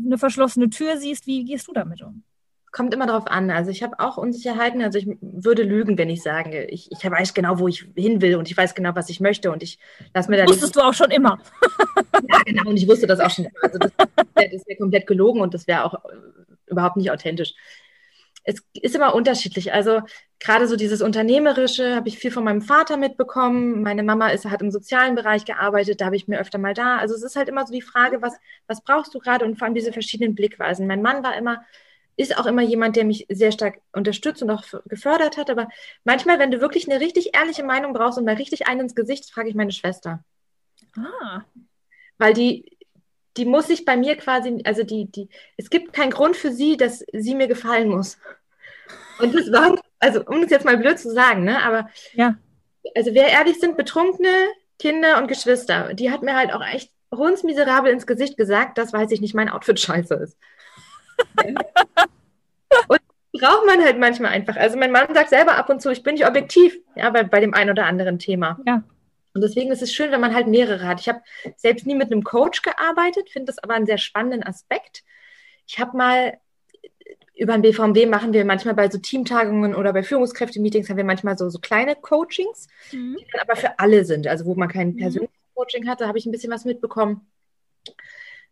[0.05, 2.23] eine verschlossene Tür siehst, wie gehst du damit um?
[2.71, 3.49] kommt immer darauf an.
[3.49, 4.83] Also ich habe auch Unsicherheiten.
[4.83, 8.35] Also ich würde lügen, wenn ich sage, ich, ich weiß genau, wo ich hin will
[8.35, 9.79] und ich weiß genau, was ich möchte und ich
[10.13, 11.39] lasse mir da Wusstest du auch schon immer.
[12.29, 12.69] ja, genau.
[12.69, 13.47] Und ich wusste das auch schon.
[13.63, 16.17] Also das, das wäre komplett gelogen und das wäre auch äh,
[16.67, 17.55] überhaupt nicht authentisch.
[18.49, 19.73] Es ist immer unterschiedlich.
[19.73, 20.01] Also
[20.39, 23.83] gerade so dieses Unternehmerische habe ich viel von meinem Vater mitbekommen.
[23.83, 26.97] Meine Mama ist, hat im sozialen Bereich gearbeitet, da habe ich mir öfter mal da.
[26.97, 28.33] Also es ist halt immer so die Frage, was,
[28.65, 30.87] was brauchst du gerade und vor allem diese verschiedenen Blickweisen.
[30.87, 31.63] Mein Mann war immer
[32.19, 35.49] ist auch immer jemand, der mich sehr stark unterstützt und auch gefördert hat.
[35.49, 35.69] Aber
[36.03, 39.31] manchmal, wenn du wirklich eine richtig ehrliche Meinung brauchst und mal richtig einen ins Gesicht,
[39.31, 40.21] frage ich meine Schwester.
[40.97, 41.43] Ah.
[42.17, 42.77] Weil die,
[43.37, 46.75] die muss sich bei mir quasi, also die, die, es gibt keinen Grund für sie,
[46.75, 48.17] dass sie mir gefallen muss.
[49.19, 52.35] Und das war, also um es jetzt mal blöd zu sagen, ne, aber ja.
[52.95, 54.47] also wer ehrlich sind, Betrunkene,
[54.77, 59.11] Kinder und Geschwister, die hat mir halt auch echt hundsmiserabel ins Gesicht gesagt, dass, weiß
[59.11, 60.37] ich nicht, mein Outfit scheiße ist.
[62.87, 62.99] und
[63.33, 64.55] braucht man halt manchmal einfach.
[64.55, 67.39] Also mein Mann sagt selber ab und zu, ich bin nicht objektiv, ja, bei, bei
[67.39, 68.59] dem einen oder anderen Thema.
[68.65, 68.83] Ja.
[69.33, 70.99] Und deswegen ist es schön, wenn man halt mehrere hat.
[70.99, 71.21] Ich habe
[71.55, 75.03] selbst nie mit einem Coach gearbeitet, finde das aber einen sehr spannenden Aspekt.
[75.67, 76.37] Ich habe mal
[77.39, 81.37] über ein BVMW machen wir manchmal bei so Teamtagungen oder bei Führungskräfte-Meetings haben wir manchmal
[81.37, 83.15] so, so kleine Coachings, mhm.
[83.17, 84.27] die dann aber für alle sind.
[84.27, 84.97] Also wo man kein mhm.
[84.97, 87.21] persönliches Coaching hat, da habe ich ein bisschen was mitbekommen.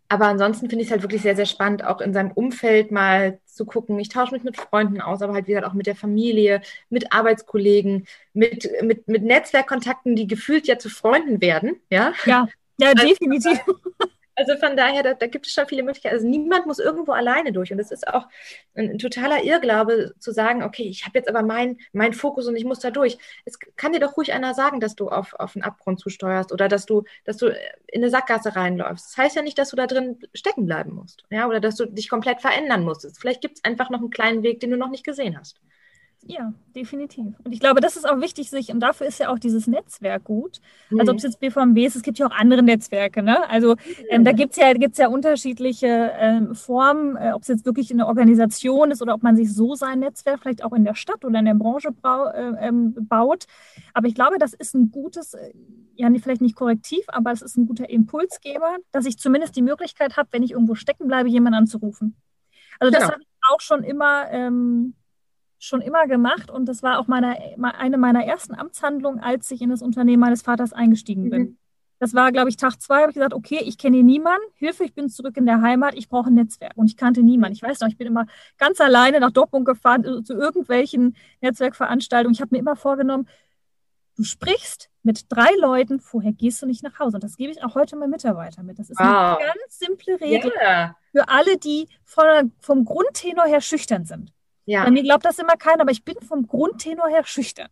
[0.09, 3.39] Aber ansonsten finde ich es halt wirklich sehr, sehr spannend, auch in seinem Umfeld mal
[3.45, 3.99] zu gucken.
[3.99, 8.07] Ich tausche mich mit Freunden aus, aber halt wieder auch mit der Familie, mit Arbeitskollegen,
[8.33, 11.81] mit, mit, mit Netzwerkkontakten, die gefühlt ja zu Freunden werden.
[11.89, 12.47] Ja, ja,
[12.79, 13.59] ja also, definitiv.
[13.67, 13.79] Also
[14.59, 16.15] von daher, da, da, gibt es schon viele Möglichkeiten.
[16.15, 17.71] Also niemand muss irgendwo alleine durch.
[17.71, 18.27] Und es ist auch
[18.75, 22.55] ein, ein, totaler Irrglaube zu sagen, okay, ich habe jetzt aber meinen mein Fokus und
[22.55, 23.17] ich muss da durch.
[23.45, 26.67] Es kann dir doch ruhig einer sagen, dass du auf, auf einen Abgrund zusteuerst oder
[26.67, 29.07] dass du, dass du in eine Sackgasse reinläufst.
[29.07, 31.23] Das heißt ja nicht, dass du da drin stecken bleiben musst.
[31.29, 33.19] Ja, oder dass du dich komplett verändern musstest.
[33.19, 35.59] Vielleicht gibt es einfach noch einen kleinen Weg, den du noch nicht gesehen hast.
[36.29, 37.35] Ja, definitiv.
[37.43, 40.25] Und ich glaube, das ist auch wichtig, sich, und dafür ist ja auch dieses Netzwerk
[40.25, 40.59] gut.
[40.89, 40.99] Mhm.
[40.99, 43.49] Also ob es jetzt BVMW ist, es gibt ja auch andere Netzwerke, ne?
[43.49, 43.75] Also
[44.09, 47.91] ähm, da gibt es ja, gibt's ja unterschiedliche ähm, Formen, äh, ob es jetzt wirklich
[47.91, 51.23] eine Organisation ist oder ob man sich so sein Netzwerk vielleicht auch in der Stadt
[51.23, 53.45] oder in der Branche brau, äh, ähm, baut.
[53.93, 55.53] Aber ich glaube, das ist ein gutes, äh,
[55.95, 60.17] ja, vielleicht nicht korrektiv, aber es ist ein guter Impulsgeber, dass ich zumindest die Möglichkeit
[60.17, 62.17] habe, wenn ich irgendwo stecken bleibe, jemanden anzurufen.
[62.79, 63.05] Also genau.
[63.05, 64.93] das habe ich auch schon immer ähm,
[65.59, 69.69] schon immer gemacht und das war auch meine, eine meiner ersten Amtshandlungen, als ich in
[69.69, 71.41] das Unternehmen meines Vaters eingestiegen bin.
[71.41, 71.57] Mhm.
[71.99, 74.93] Das war, glaube ich, Tag zwei, habe ich gesagt, okay, ich kenne niemanden, Hilfe, ich
[74.93, 76.73] bin zurück in der Heimat, ich brauche ein Netzwerk.
[76.75, 77.55] Und ich kannte niemanden.
[77.55, 78.27] Ich weiß noch, ich bin immer
[78.57, 82.35] ganz alleine nach Dortmund gefahren, äh, zu irgendwelchen Netzwerkveranstaltungen.
[82.35, 83.27] Ich habe mir immer vorgenommen,
[84.15, 87.17] du sprichst mit drei Leuten, vorher gehst du nicht nach Hause.
[87.17, 88.77] Und das gebe ich auch heute meinen Mitarbeitern mit.
[88.77, 89.37] Das ist wow.
[89.37, 90.95] eine ganz simple Regel yeah.
[91.11, 94.33] für alle, die von, vom Grundtenor her schüchtern sind.
[94.67, 94.83] Ja.
[94.83, 97.69] Bei mir glaubt das immer keiner, aber ich bin vom Grundtenor her schüchtern.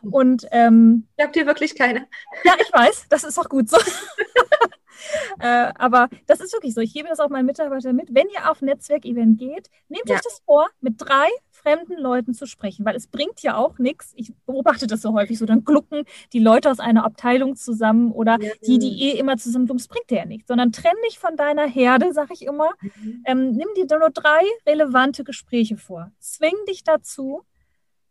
[0.00, 2.06] Und ähm, glaubt dir wirklich keiner?
[2.44, 3.76] Ja, ich weiß, das ist auch gut so.
[5.40, 6.80] äh, aber das ist wirklich so.
[6.80, 8.14] Ich gebe das auch meinen Mitarbeitern mit.
[8.14, 10.14] Wenn ihr auf Netzwerkevent geht, nehmt ja.
[10.14, 11.28] euch das vor, mit drei
[11.66, 14.12] fremden Leuten zu sprechen, weil es bringt ja auch nichts.
[14.14, 18.38] Ich beobachte das so häufig so, dann glucken die Leute aus einer Abteilung zusammen oder
[18.40, 18.52] ja.
[18.64, 21.36] die, die eh immer zusammen tun, es bringt dir ja nichts, sondern trenn dich von
[21.36, 22.70] deiner Herde, sag ich immer.
[22.80, 23.22] Mhm.
[23.26, 26.12] Ähm, nimm dir nur drei relevante Gespräche vor.
[26.20, 27.42] Zwing dich dazu.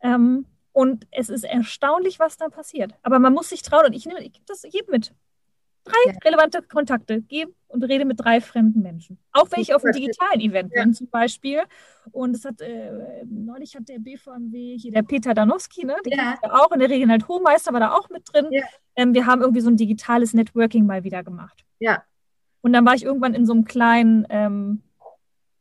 [0.01, 2.93] Ähm, und es ist erstaunlich, was da passiert.
[3.01, 3.85] Aber man muss sich trauen.
[3.85, 5.13] Und ich nehme, ich gebe das jedem mit
[5.85, 6.13] drei ja.
[6.23, 7.21] relevante Kontakte.
[7.21, 9.19] Geh und rede mit drei fremden Menschen.
[9.31, 10.83] Auch wenn ich auf einem digitalen Event ja.
[10.83, 11.61] bin zum Beispiel.
[12.11, 15.95] Und es hat, äh, neulich hat der BVMW, hier der Peter Danowski, ne?
[16.05, 16.37] Der ja.
[16.51, 18.47] auch in der Regional Hohmeister war da auch mit drin.
[18.49, 18.63] Ja.
[18.95, 21.65] Ähm, wir haben irgendwie so ein digitales Networking mal wieder gemacht.
[21.79, 22.03] Ja.
[22.61, 24.81] Und dann war ich irgendwann in so einem kleinen ähm,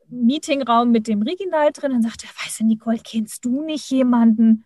[0.09, 1.93] Meetingraum mit dem Reginald drin.
[1.93, 4.65] Dann sagte weißt du, Nicole, kennst du nicht jemanden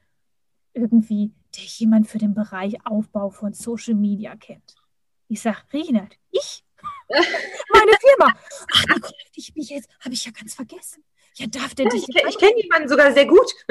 [0.74, 4.74] irgendwie, der jemand für den Bereich Aufbau von Social Media kennt?
[5.28, 6.64] Ich sage, Reginald, ich?
[7.08, 8.34] Meine Firma.
[8.72, 11.04] Ach, Nicole, ich mich jetzt, habe ich ja ganz vergessen.
[11.36, 12.08] Ja, darf der ja, dich.
[12.08, 13.54] Ich, ich kenne jemanden sogar sehr gut.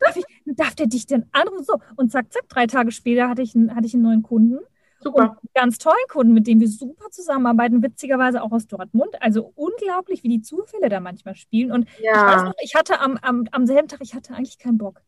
[0.00, 1.64] darf, ich, darf der dich denn anrufen?
[1.64, 4.58] So, und zack, zack, drei Tage später hatte ich, einen, hatte ich einen neuen Kunden.
[5.00, 5.22] Super.
[5.22, 9.20] Und einen ganz tollen Kunden, mit dem wir super zusammenarbeiten, witzigerweise auch aus Dortmund.
[9.20, 11.72] Also unglaublich, wie die Zufälle da manchmal spielen.
[11.72, 12.12] Und ja.
[12.12, 15.02] ich weiß noch, ich hatte am, am, am selben Tag, ich hatte eigentlich keinen Bock.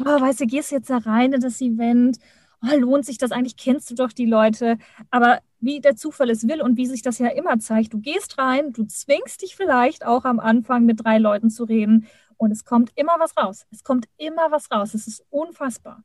[0.00, 2.18] Oh, weißt du, gehst jetzt da rein in das Event
[2.62, 4.78] oh, lohnt sich das eigentlich, kennst du doch die Leute.
[5.10, 8.38] Aber wie der Zufall es will und wie sich das ja immer zeigt, du gehst
[8.38, 12.06] rein, du zwingst dich vielleicht auch am Anfang mit drei Leuten zu reden
[12.36, 13.66] und es kommt immer was raus.
[13.70, 14.94] Es kommt immer was raus.
[14.94, 16.04] Es ist unfassbar.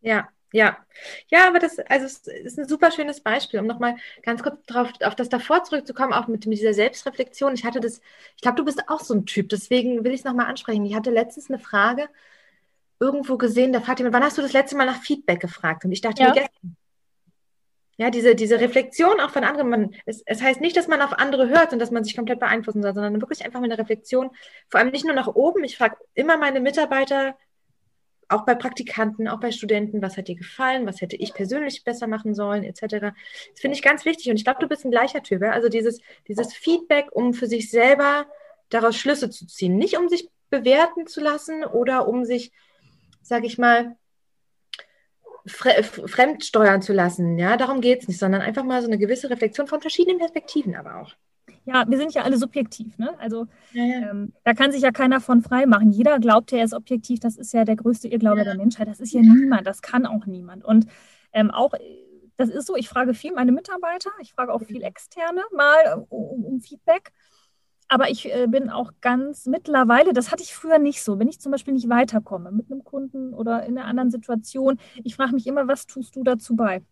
[0.00, 0.76] Ja, Ja,
[1.30, 4.92] ja, aber das, also es ist ein super schönes Beispiel, um nochmal ganz kurz drauf,
[5.02, 7.54] auf das davor zurückzukommen, auch mit, mit dieser Selbstreflexion.
[7.54, 8.00] Ich hatte das,
[8.36, 10.84] ich glaube, du bist auch so ein Typ, deswegen will ich es nochmal ansprechen.
[10.84, 12.08] Ich hatte letztens eine Frage
[13.02, 15.84] irgendwo gesehen, da fragt jemand, wann hast du das letzte Mal nach Feedback gefragt?
[15.84, 16.28] Und ich dachte Ja.
[16.28, 16.76] mir gestern.
[17.98, 21.12] Ja, diese, diese Reflexion auch von anderen, man, es, es heißt nicht, dass man auf
[21.12, 24.30] andere hört und dass man sich komplett beeinflussen soll, sondern wirklich einfach mit einer Reflexion,
[24.68, 25.62] vor allem nicht nur nach oben.
[25.64, 27.36] Ich frage immer meine Mitarbeiter,
[28.28, 32.06] auch bei Praktikanten, auch bei Studenten, was hat dir gefallen, was hätte ich persönlich besser
[32.06, 32.80] machen sollen, etc.
[33.50, 35.42] Das finde ich ganz wichtig und ich glaube, du bist ein gleicher Typ.
[35.42, 35.50] Ja?
[35.50, 38.26] Also dieses, dieses Feedback, um für sich selber
[38.70, 42.52] daraus Schlüsse zu ziehen, nicht um sich bewerten zu lassen oder um sich,
[43.22, 43.96] sage ich mal,
[45.46, 47.38] fre fremdsteuern zu lassen.
[47.38, 50.76] Ja, darum geht es nicht, sondern einfach mal so eine gewisse Reflexion von verschiedenen Perspektiven
[50.76, 51.14] aber auch.
[51.64, 53.14] Ja, wir sind ja alle subjektiv, ne?
[53.18, 54.10] Also Ja, ja.
[54.10, 55.90] ähm, da kann sich ja keiner von frei machen.
[55.90, 57.20] Jeder glaubt, er ist objektiv.
[57.20, 58.44] Das ist ja der größte Irrglaube Ja.
[58.44, 58.88] der Menschheit.
[58.88, 59.66] Das ist ja niemand.
[59.66, 60.64] Das kann auch niemand.
[60.64, 60.86] Und
[61.32, 61.72] ähm, auch,
[62.36, 66.44] das ist so, ich frage viel meine Mitarbeiter, ich frage auch viel Externe mal um,
[66.44, 67.12] um Feedback.
[67.92, 71.40] Aber ich äh, bin auch ganz mittlerweile, das hatte ich früher nicht so, wenn ich
[71.40, 75.46] zum Beispiel nicht weiterkomme mit einem Kunden oder in einer anderen Situation, ich frage mich
[75.46, 76.82] immer, was tust du dazu bei?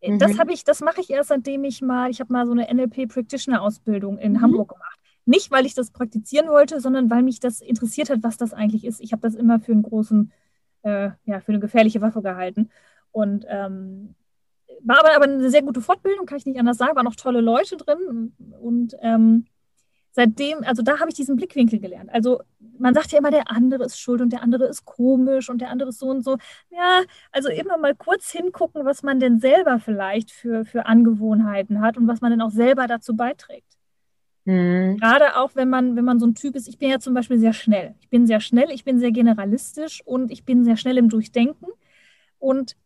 [0.00, 0.38] Äh, Das Mhm.
[0.40, 3.06] habe ich, das mache ich erst, seitdem ich mal, ich habe mal so eine NLP
[3.06, 4.42] Practitioner Ausbildung in Mhm.
[4.42, 4.98] Hamburg gemacht.
[5.26, 8.84] Nicht, weil ich das praktizieren wollte, sondern weil mich das interessiert hat, was das eigentlich
[8.84, 9.00] ist.
[9.00, 10.32] Ich habe das immer für einen großen,
[10.82, 12.70] äh, ja, für eine gefährliche Waffe gehalten.
[13.12, 14.14] Und ähm,
[14.82, 17.40] war aber, aber eine sehr gute Fortbildung, kann ich nicht anders sagen, waren noch tolle
[17.40, 18.32] Leute drin.
[18.60, 19.46] Und ähm,
[20.12, 22.10] seitdem, also da habe ich diesen Blickwinkel gelernt.
[22.12, 22.40] Also
[22.78, 25.70] man sagt ja immer, der andere ist schuld und der andere ist komisch und der
[25.70, 26.36] andere ist so und so.
[26.70, 27.02] Ja,
[27.32, 32.08] also immer mal kurz hingucken, was man denn selber vielleicht für, für Angewohnheiten hat und
[32.08, 33.76] was man denn auch selber dazu beiträgt.
[34.44, 34.96] Mhm.
[34.96, 37.38] Gerade auch, wenn man, wenn man so ein Typ ist, ich bin ja zum Beispiel
[37.38, 37.94] sehr schnell.
[38.00, 41.66] Ich bin sehr schnell, ich bin sehr generalistisch und ich bin sehr schnell im Durchdenken.
[42.38, 42.76] Und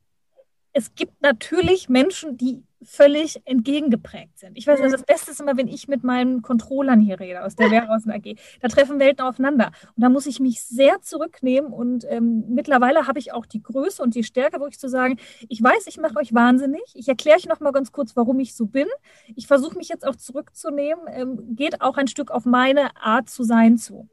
[0.75, 4.59] es gibt natürlich Menschen, die völlig entgegengeprägt sind.
[4.59, 7.57] Ich weiß, also das Beste ist immer, wenn ich mit meinen Controllern hier rede aus
[7.57, 8.37] der Wehrhausen AG.
[8.61, 9.71] Da treffen Welten aufeinander.
[9.97, 11.73] Und da muss ich mich sehr zurücknehmen.
[11.73, 15.19] Und ähm, mittlerweile habe ich auch die Größe und die Stärke, wirklich zu sagen,
[15.49, 16.83] ich weiß, ich mache euch wahnsinnig.
[16.95, 18.89] Ich erkläre euch noch mal ganz kurz, warum ich so bin.
[19.37, 21.05] Ich versuche mich jetzt auch zurückzunehmen.
[21.09, 24.09] Ähm, geht auch ein Stück auf meine Art zu sein zu.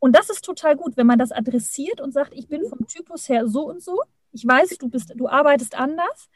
[0.00, 3.28] Und das ist total gut, wenn man das adressiert und sagt, ich bin vom Typus
[3.28, 4.00] her so und so.
[4.32, 6.28] Ich weiß, du bist, du arbeitest anders,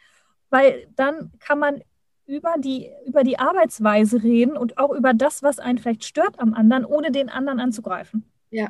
[0.51, 1.83] weil dann kann man
[2.27, 6.55] über die, über die Arbeitsweise reden und auch über das, was einen vielleicht stört am
[6.55, 8.25] anderen, ohne den anderen anzugreifen.
[8.51, 8.69] Ja.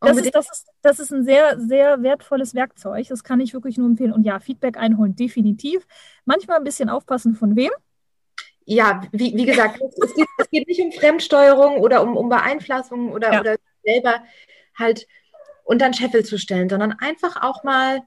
[0.00, 3.06] Das ist, das, ist, das ist ein sehr, sehr wertvolles Werkzeug.
[3.08, 4.12] Das kann ich wirklich nur empfehlen.
[4.12, 5.86] Und ja, Feedback einholen, definitiv.
[6.26, 7.70] Manchmal ein bisschen aufpassen, von wem.
[8.66, 12.28] Ja, wie, wie gesagt, es, es, geht, es geht nicht um Fremdsteuerung oder um, um
[12.28, 13.40] Beeinflussung oder, Ja.
[13.40, 14.22] oder selber
[14.78, 15.06] halt
[15.64, 18.00] unter den Scheffel zu stellen, sondern einfach auch mal,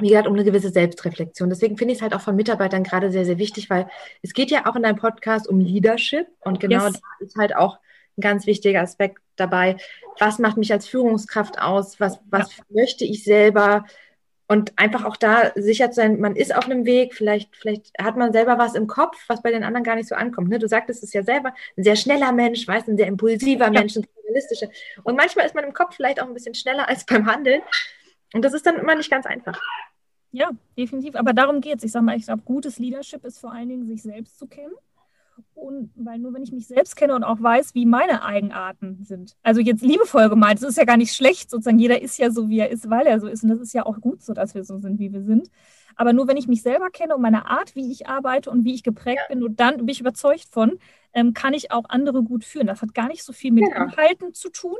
[0.00, 1.48] wie gesagt, um eine gewisse Selbstreflexion.
[1.48, 3.88] Deswegen finde ich es halt auch von Mitarbeitern gerade sehr, sehr wichtig, weil
[4.22, 6.94] es geht ja auch in deinem Podcast um Leadership und genau Yes.
[6.94, 7.78] da ist halt auch
[8.16, 9.76] ein ganz wichtiger Aspekt dabei.
[10.18, 11.98] Was macht mich als Führungskraft aus?
[12.00, 13.84] Was, was möchte ich selber?
[14.50, 18.16] Und einfach auch da sicher zu sein, man ist auf einem Weg, vielleicht, vielleicht hat
[18.16, 20.48] man selber was im Kopf, was bei den anderen gar nicht so ankommt.
[20.48, 20.58] Ne?
[20.58, 24.06] Du sagtest es ja selber, ein sehr schneller Mensch, weißt, ein sehr impulsiver Mensch, ein
[24.26, 24.68] realistischer.
[25.02, 27.60] Und manchmal ist man im Kopf vielleicht auch ein bisschen schneller als beim Handeln.
[28.32, 29.60] Und das ist dann immer nicht ganz einfach.
[30.30, 31.14] Ja, definitiv.
[31.16, 31.84] Aber darum geht es.
[31.84, 34.72] Ich sage mal, ich glaube, gutes Leadership ist vor allen Dingen, sich selbst zu kennen.
[35.54, 39.36] Und weil nur wenn ich mich selbst kenne und auch weiß, wie meine Eigenarten sind.
[39.42, 41.78] Also jetzt liebevoll gemeint, das ist ja gar nicht schlecht, sozusagen.
[41.78, 43.44] Jeder ist ja so, wie er ist, weil er so ist.
[43.44, 45.48] Und das ist ja auch gut so, dass wir so sind, wie wir sind.
[45.96, 48.74] Aber nur wenn ich mich selber kenne und meine Art, wie ich arbeite und wie
[48.74, 50.78] ich geprägt bin, und dann bin ich überzeugt von,
[51.12, 52.66] ähm, kann ich auch andere gut führen.
[52.68, 53.84] Das hat gar nicht so viel mit Genau.
[53.84, 54.76] Inhalten zu tun,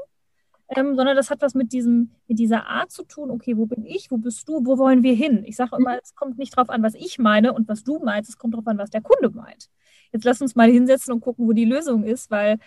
[0.68, 3.84] ähm, sondern das hat was mit diesem, mit dieser Art zu tun, okay, wo bin
[3.86, 5.44] ich, wo bist du, wo wollen wir hin?
[5.46, 8.28] Ich sage immer, es kommt nicht drauf an, was ich meine und was du meinst,
[8.30, 9.68] es kommt drauf an, was der Kunde meint.
[10.12, 12.58] Jetzt lass uns mal hinsetzen und gucken, wo die Lösung ist, weil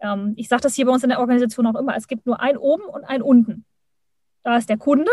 [0.00, 2.40] ähm, ich sage das hier bei uns in der Organisation auch immer, es gibt nur
[2.40, 3.64] ein oben und ein unten.
[4.42, 5.10] Da ist der Kunde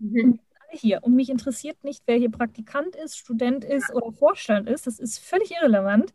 [0.00, 0.40] Mhm.
[0.70, 1.02] hier.
[1.02, 4.86] Und mich interessiert nicht, wer hier Praktikant ist, Student ist oder Vorstand ist.
[4.86, 6.12] Das ist völlig irrelevant.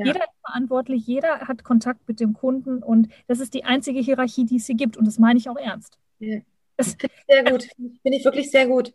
[0.00, 0.06] Ja.
[0.06, 4.46] Jeder ist verantwortlich, jeder hat Kontakt mit dem Kunden und das ist die einzige Hierarchie,
[4.46, 4.96] die es hier gibt.
[4.96, 5.98] Und das meine ich auch ernst.
[6.18, 6.40] Ja.
[6.78, 6.96] Es,
[7.28, 7.68] Sehr gut.
[7.76, 8.94] Finde ich wirklich sehr gut.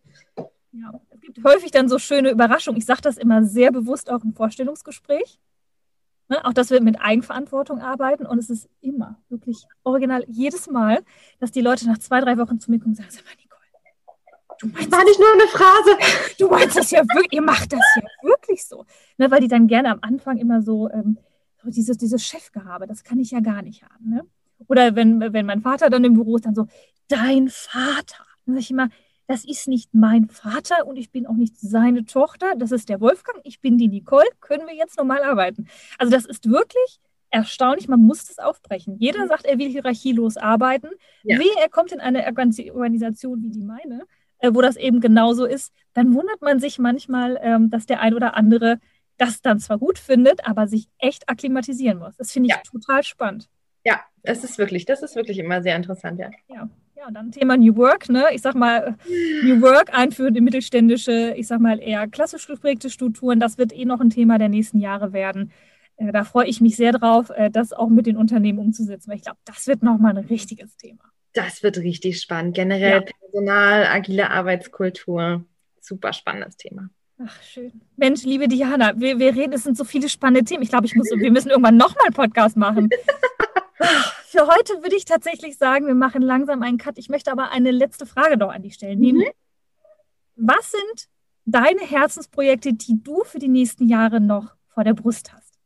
[0.71, 2.79] ja, es gibt häufig dann so schöne Überraschungen.
[2.79, 5.39] Ich sage das immer sehr bewusst auch im Vorstellungsgespräch.
[6.27, 8.25] Ne, auch, dass wir mit Eigenverantwortung arbeiten.
[8.25, 11.03] Und es ist immer, wirklich original, jedes Mal,
[11.39, 13.11] dass die Leute nach zwei, drei Wochen zu mir kommen und sagen,
[14.59, 15.97] du meinst War nicht nur eine Phrase.
[16.39, 18.85] du meinst das ja wirklich, ihr macht das ja wirklich so.
[19.17, 21.17] Ne, weil die dann gerne am Anfang immer so, ähm,
[21.63, 24.09] so dieses, dieses Chefgehabe, das kann ich ja gar nicht haben.
[24.09, 24.25] Ne?
[24.67, 26.67] Oder wenn, wenn mein Vater dann im Büro ist, dann so,
[27.07, 28.25] dein Vater.
[28.45, 28.89] Dann sage ich immer,
[29.27, 33.01] das ist nicht mein Vater und ich bin auch nicht seine Tochter, das ist der
[33.01, 35.67] Wolfgang, ich bin die Nicole, können wir jetzt normal arbeiten?
[35.97, 36.99] Also das ist wirklich
[37.31, 38.97] erstaunlich, man muss das aufbrechen.
[38.99, 39.29] Jeder mhm.
[39.29, 40.89] sagt, er will hierarchielos arbeiten.
[41.23, 41.39] Ja.
[41.39, 44.05] Wie er kommt in eine Organisation wie die meine,
[44.53, 48.35] wo das eben genauso ist, dann wundert man sich manchmal, ähm, dass der ein oder
[48.35, 48.79] andere
[49.17, 52.17] das dann zwar gut findet, aber sich echt akklimatisieren muss.
[52.17, 52.61] Das finde ich ja.
[52.69, 53.49] total spannend.
[53.85, 56.29] Ja, es ist wirklich, das ist wirklich immer sehr interessant, ja.
[56.47, 56.69] Ja.
[56.97, 58.23] Ja, dann Thema New Work, ne?
[58.33, 58.95] Ich sag mal,
[59.43, 63.83] New Work einführen in mittelständische, ich sag mal eher klassisch geprägte Strukturen, das wird eh
[63.83, 65.51] noch ein Thema der nächsten Jahre werden.
[65.97, 69.17] Äh, da freue ich mich sehr drauf, äh, das auch mit den Unternehmen umzusetzen, weil
[69.17, 71.03] ich glaube, das wird nochmal ein richtiges Thema.
[71.36, 72.55] Das wird richtig spannend.
[72.55, 73.13] Generell ja.
[73.19, 75.45] Personal, agile Arbeitskultur.
[75.81, 76.89] Super spannendes Thema.
[77.23, 77.81] Ach, schön.
[77.97, 80.63] Mensch, liebe Diana, wir, wir reden, es sind so viele spannende Themen.
[80.63, 82.89] Ich glaube, ich muss, wir müssen irgendwann nochmal einen Podcast machen.
[84.25, 86.97] Für heute würde ich tatsächlich sagen, wir machen langsam einen Cut.
[86.97, 88.99] Ich möchte aber eine letzte Frage noch an dich stellen.
[88.99, 89.25] Mhm.
[90.36, 91.09] Was sind
[91.45, 95.59] deine Herzensprojekte, die du für die nächsten Jahre noch vor der Brust hast?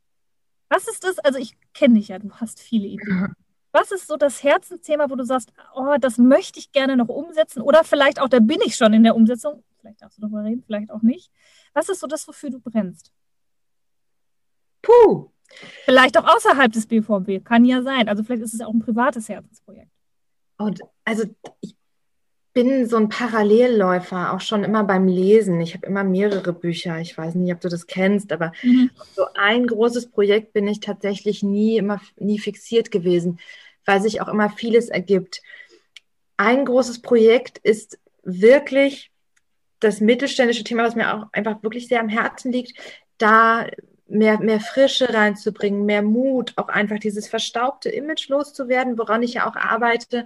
[0.69, 1.19] Was ist das?
[1.19, 3.33] Also ich kenne dich ja, du hast viele Ideen.
[3.71, 7.61] Was ist so das Herzensthema, wo du sagst, oh, das möchte ich gerne noch umsetzen
[7.61, 9.63] oder vielleicht auch, da bin ich schon in der Umsetzung.
[9.79, 11.31] Vielleicht darfst du darüber reden, vielleicht auch nicht.
[11.73, 13.11] Was ist so das, wofür du brennst?
[14.81, 15.31] Puh,
[15.85, 18.07] Vielleicht auch außerhalb des BVB, kann ja sein.
[18.07, 19.91] Also vielleicht ist es auch ein privates Herzensprojekt.
[20.57, 21.23] Und also
[21.61, 21.75] ich
[22.59, 25.61] bin so ein Parallelläufer, auch schon immer beim Lesen.
[25.61, 26.99] Ich habe immer mehrere Bücher.
[26.99, 28.89] Ich weiß nicht, ob du das kennst, aber mhm.
[29.15, 33.39] so ein großes Projekt bin ich tatsächlich nie immer nie fixiert gewesen,
[33.85, 35.41] weil sich auch immer vieles ergibt.
[36.35, 39.09] Ein großes Projekt ist wirklich
[39.79, 42.77] das mittelständische Thema, was mir auch einfach wirklich sehr am Herzen liegt.
[43.19, 43.67] Da
[44.05, 49.49] mehr, mehr Frische reinzubringen, mehr Mut, auch einfach dieses verstaubte Image loszuwerden, woran ich ja
[49.49, 50.25] auch arbeite.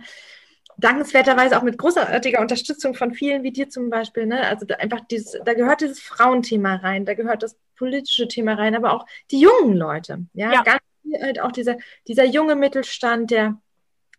[0.78, 4.26] Dankenswerterweise auch mit großartiger Unterstützung von vielen wie dir zum Beispiel.
[4.26, 4.42] Ne?
[4.48, 8.76] Also da einfach dieses, da gehört dieses Frauenthema rein, da gehört das politische Thema rein,
[8.76, 10.26] aber auch die jungen Leute.
[10.34, 10.64] Ja, ja.
[10.64, 13.60] ganz viel halt auch dieser, dieser junge Mittelstand, der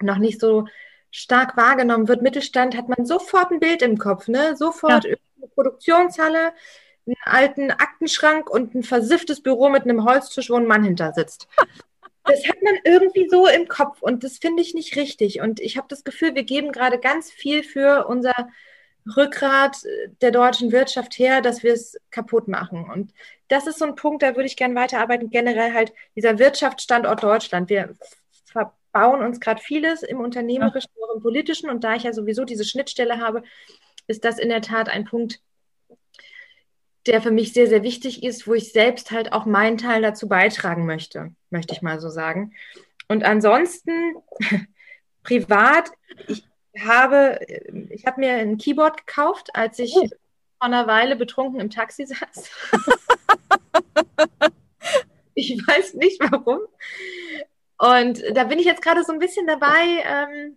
[0.00, 0.66] noch nicht so
[1.10, 2.22] stark wahrgenommen wird.
[2.22, 4.56] Mittelstand hat man sofort ein Bild im Kopf, ne?
[4.56, 5.14] Sofort ja.
[5.36, 6.52] eine Produktionshalle,
[7.06, 11.48] einen alten Aktenschrank und ein versifftes Büro mit einem Holztisch, wo ein Mann hinter sitzt.
[12.24, 15.40] Das hat man irgendwie so im Kopf und das finde ich nicht richtig.
[15.40, 18.48] Und ich habe das Gefühl, wir geben gerade ganz viel für unser
[19.16, 19.76] Rückgrat
[20.22, 22.88] der deutschen Wirtschaft her, dass wir es kaputt machen.
[22.90, 23.12] Und
[23.48, 25.28] das ist so ein Punkt, da würde ich gerne weiterarbeiten.
[25.28, 27.68] Generell halt dieser Wirtschaftsstandort Deutschland.
[27.68, 27.94] Wir
[28.46, 31.68] verbauen uns gerade vieles im unternehmerischen, auch im politischen.
[31.68, 33.42] Und da ich ja sowieso diese Schnittstelle habe,
[34.06, 35.40] ist das in der Tat ein Punkt,
[37.06, 40.28] der für mich sehr, sehr wichtig ist, wo ich selbst halt auch meinen Teil dazu
[40.28, 42.54] beitragen möchte, möchte ich mal so sagen.
[43.08, 44.16] Und ansonsten
[45.22, 45.90] privat,
[46.26, 46.44] ich
[46.80, 47.38] habe,
[47.90, 50.08] ich habe mir ein Keyboard gekauft, als ich oh.
[50.08, 50.18] vor
[50.60, 52.50] einer Weile betrunken im Taxi saß.
[55.34, 56.60] ich weiß nicht warum.
[57.76, 60.56] Und da bin ich jetzt gerade so ein bisschen dabei, ähm,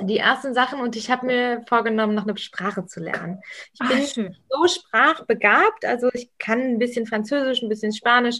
[0.00, 3.40] die ersten Sachen und ich habe mir vorgenommen, noch eine Sprache zu lernen.
[3.74, 4.36] Ich Ach, bin schön.
[4.48, 8.38] so sprachbegabt, also ich kann ein bisschen Französisch, ein bisschen Spanisch,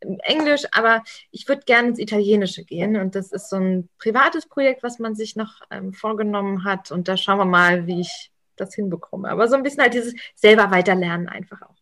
[0.00, 4.82] Englisch, aber ich würde gerne ins Italienische gehen und das ist so ein privates Projekt,
[4.82, 8.74] was man sich noch ähm, vorgenommen hat und da schauen wir mal, wie ich das
[8.74, 9.28] hinbekomme.
[9.28, 11.76] Aber so ein bisschen halt dieses selber weiterlernen einfach auch.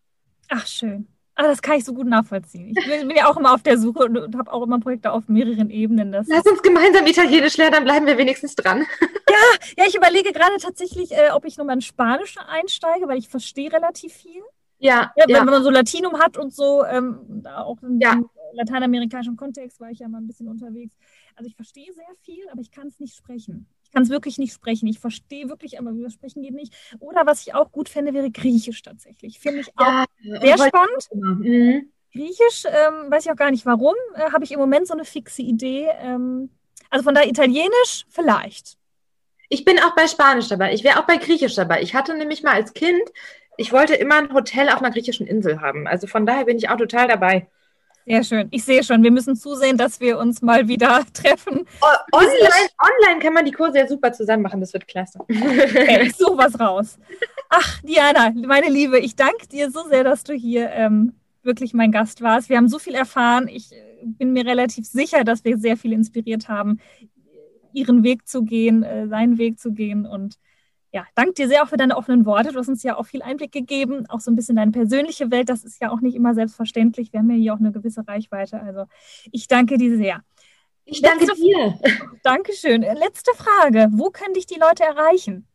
[0.49, 1.09] Ach, schön.
[1.39, 2.75] Ah, das kann ich so gut nachvollziehen.
[2.77, 5.29] Ich bin, ja auch immer auf der Suche und, und habe auch immer Projekte auf
[5.29, 6.11] mehreren Ebenen.
[6.11, 8.87] Das Lass uns gemeinsam Italienisch lernen, dann bleiben wir wenigstens dran.
[9.29, 13.29] Ja, ja ich überlege gerade tatsächlich, äh, ob ich nochmal in Spanisch einsteige, weil ich
[13.29, 14.41] verstehe relativ viel.
[14.79, 15.41] Ja, ja, ja.
[15.41, 18.19] Wenn man so Latinum hat und so, ähm, auch im ja.
[18.53, 20.97] lateinamerikanischen Kontext war ich ja mal ein bisschen unterwegs.
[21.35, 23.67] Also ich verstehe sehr viel, aber ich kann es nicht sprechen.
[23.97, 24.87] Ich kann es wirklich nicht sprechen.
[24.89, 26.75] Ich verstehe wirklich, aber über Sprechen geht nicht.
[27.01, 29.39] Oder was ich auch gut fände, wäre Griechisch tatsächlich.
[29.39, 31.09] Finde ich auch ja, sehr spannend.
[31.15, 31.91] Mhm.
[32.13, 35.07] Griechisch, ähm, weiß ich auch gar nicht warum, äh, habe ich im Moment so eine
[35.07, 35.89] fixe Idee.
[35.99, 36.51] Ähm,
[36.91, 38.77] also von daher Italienisch vielleicht.
[39.49, 40.75] Ich bin auch bei Spanisch dabei.
[40.75, 41.81] Ich wäre auch bei Griechisch dabei.
[41.81, 43.11] Ich hatte nämlich mal als Kind,
[43.57, 45.87] ich wollte immer ein Hotel auf einer griechischen Insel haben.
[45.87, 47.49] Also von daher bin ich auch total dabei.
[48.07, 48.49] Sehr schön.
[48.53, 51.67] Ich sehe schon, wir müssen zusehen, dass wir uns mal wieder treffen.
[52.13, 54.61] Online, online kann man die Kurse ja super zusammen machen.
[54.61, 55.19] Das wird klasse.
[55.19, 56.99] Okay, ich suche was raus.
[57.49, 61.91] Ach, Diana, meine Liebe, ich danke dir so sehr, dass du hier ähm, wirklich mein
[61.91, 62.49] Gast warst.
[62.49, 63.49] Wir haben so viel erfahren.
[63.49, 66.79] Ich äh, bin mir relativ sicher, dass wir sehr viel inspiriert haben,
[67.73, 70.37] ihren Weg zu gehen, äh, seinen Weg zu gehen und
[70.97, 72.53] ja, danke dir sehr auch für deine offenen Worte.
[72.53, 75.51] Du hast uns ja auch viel Einblick gegeben, auch so ein bisschen deine persönliche Welt.
[75.51, 77.13] Das ist ja auch nicht immer selbstverständlich.
[77.13, 78.59] Wir haben ja hier auch eine gewisse Reichweite.
[78.63, 78.87] Also
[79.31, 80.23] ich danke dir sehr.
[80.87, 81.79] Ich danke Letzte, dir.
[82.23, 82.81] Dankeschön.
[82.81, 83.89] Letzte Frage.
[83.91, 85.47] Wo können dich die Leute erreichen?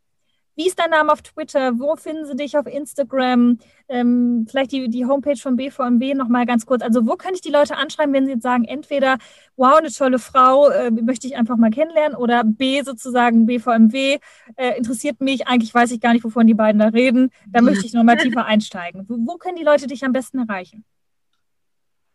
[0.56, 1.80] Wie ist dein Name auf Twitter?
[1.80, 3.58] Wo finden sie dich auf Instagram?
[3.88, 6.82] Ähm, vielleicht die, die Homepage von BVMW nochmal ganz kurz.
[6.82, 9.18] Also wo könnte ich die Leute anschreiben, wenn sie jetzt sagen, entweder,
[9.56, 14.20] wow, eine tolle Frau, äh, möchte ich einfach mal kennenlernen oder B sozusagen, BVMW
[14.58, 17.86] äh, interessiert mich, eigentlich weiß ich gar nicht, wovon die beiden da reden, da möchte
[17.86, 19.06] ich nochmal tiefer einsteigen.
[19.08, 20.84] Wo, wo können die Leute dich am besten erreichen?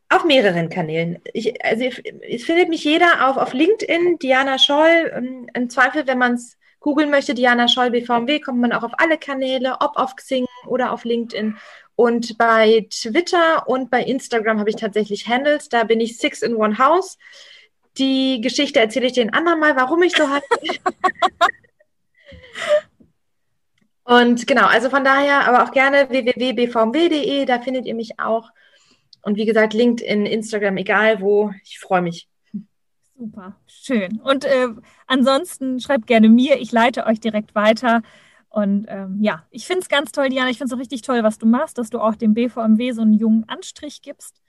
[0.09, 1.19] Auf mehreren Kanälen.
[1.33, 5.11] Ich, also es findet mich jeder auf, auf LinkedIn, Diana Scholl.
[5.13, 8.93] Ähm, Im Zweifel, wenn man es googeln möchte, Diana Scholl BVMW, kommt man auch auf
[8.99, 11.57] alle Kanäle, ob auf Xing oder auf LinkedIn.
[11.97, 15.69] Und bei Twitter und bei Instagram habe ich tatsächlich Handles.
[15.69, 17.17] Da bin ich Six in One House.
[17.97, 20.45] Die Geschichte erzähle ich den anderen mal, warum ich so heiße.
[24.05, 28.51] und genau, also von daher, aber auch gerne www.bvmw.de, da findet ihr mich auch.
[29.23, 32.29] Und wie gesagt, LinkedIn, Instagram, egal wo, ich freue mich.
[33.19, 34.21] Super, schön.
[34.21, 34.69] Und äh,
[35.07, 38.03] ansonsten schreibt gerne mir, ich leite euch direkt weiter.
[38.49, 40.51] Und ähm, ja, ich finde es ganz toll, Diana.
[40.51, 43.03] Ich finde es auch richtig toll, was du machst, dass du auch dem BVMW so
[43.03, 44.43] einen jungen Anstrich gibst.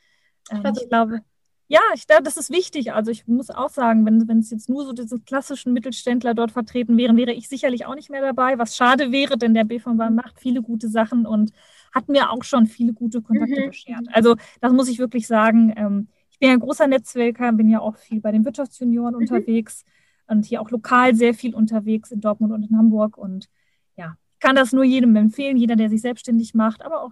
[0.51, 1.21] Ähm, ich glaube,
[1.69, 2.93] ja, ich glaube, das ist wichtig.
[2.93, 6.51] Also ich muss auch sagen, wenn, wenn es jetzt nur so diese klassischen Mittelständler dort
[6.51, 10.09] vertreten wären, wäre ich sicherlich auch nicht mehr dabei, was schade wäre, denn der BVMW
[10.09, 11.51] macht viele gute Sachen und
[11.93, 13.67] hat mir auch schon viele gute Kontakte mhm.
[13.67, 14.07] beschert.
[14.13, 15.73] Also das muss ich wirklich sagen.
[15.75, 16.07] Ähm,
[16.37, 19.21] ich bin ja ein großer Netzwerker, bin ja auch viel bei den Wirtschaftsjunioren mhm.
[19.21, 19.83] unterwegs
[20.27, 23.17] und hier auch lokal sehr viel unterwegs in Dortmund und in Hamburg.
[23.17, 23.49] Und
[23.95, 27.11] ja, ich kann das nur jedem empfehlen, jeder, der sich selbstständig macht, aber auch,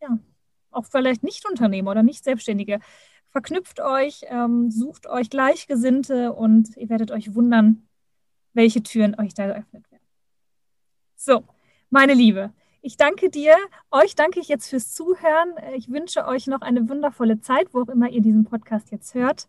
[0.00, 0.16] ja,
[0.70, 2.78] auch vielleicht Nicht-Unternehmer oder Nicht-Selbstständige.
[3.30, 7.88] Verknüpft euch, ähm, sucht euch Gleichgesinnte und ihr werdet euch wundern,
[8.52, 10.06] welche Türen euch da geöffnet werden.
[11.16, 11.42] So,
[11.90, 12.52] meine Liebe,
[12.86, 13.56] ich danke dir.
[13.90, 15.54] Euch danke ich jetzt fürs Zuhören.
[15.74, 19.48] Ich wünsche euch noch eine wundervolle Zeit, wo auch immer ihr diesen Podcast jetzt hört.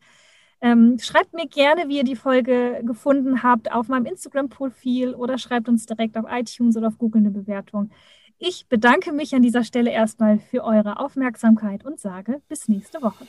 [0.60, 5.70] Ähm, schreibt mir gerne, wie ihr die Folge gefunden habt, auf meinem Instagram-Profil oder schreibt
[5.70, 7.92] uns direkt auf iTunes oder auf Google eine Bewertung.
[8.40, 13.28] Ich bedanke mich an dieser Stelle erstmal für eure Aufmerksamkeit und sage bis nächste Woche.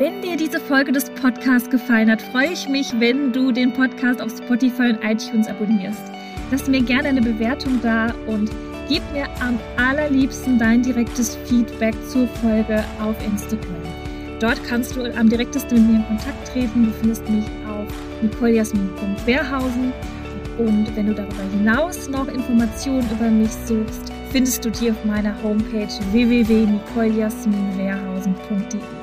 [0.00, 4.22] Wenn dir diese Folge des Podcasts gefallen hat, freue ich mich, wenn du den Podcast
[4.22, 6.00] auf Spotify und iTunes abonnierst.
[6.50, 8.50] Lass mir gerne eine Bewertung da und
[8.88, 13.76] gib mir am allerliebsten dein direktes Feedback zur Folge auf Instagram.
[14.40, 16.86] Dort kannst du am direktesten mit mir in Kontakt treten.
[16.86, 17.86] Du findest mich auf
[18.22, 19.92] nicolejasmin.wehrhausen.
[20.56, 25.34] Und wenn du darüber hinaus noch Informationen über mich suchst, findest du die auf meiner
[25.42, 28.99] Homepage www.nicoljasminwehrhausen.de.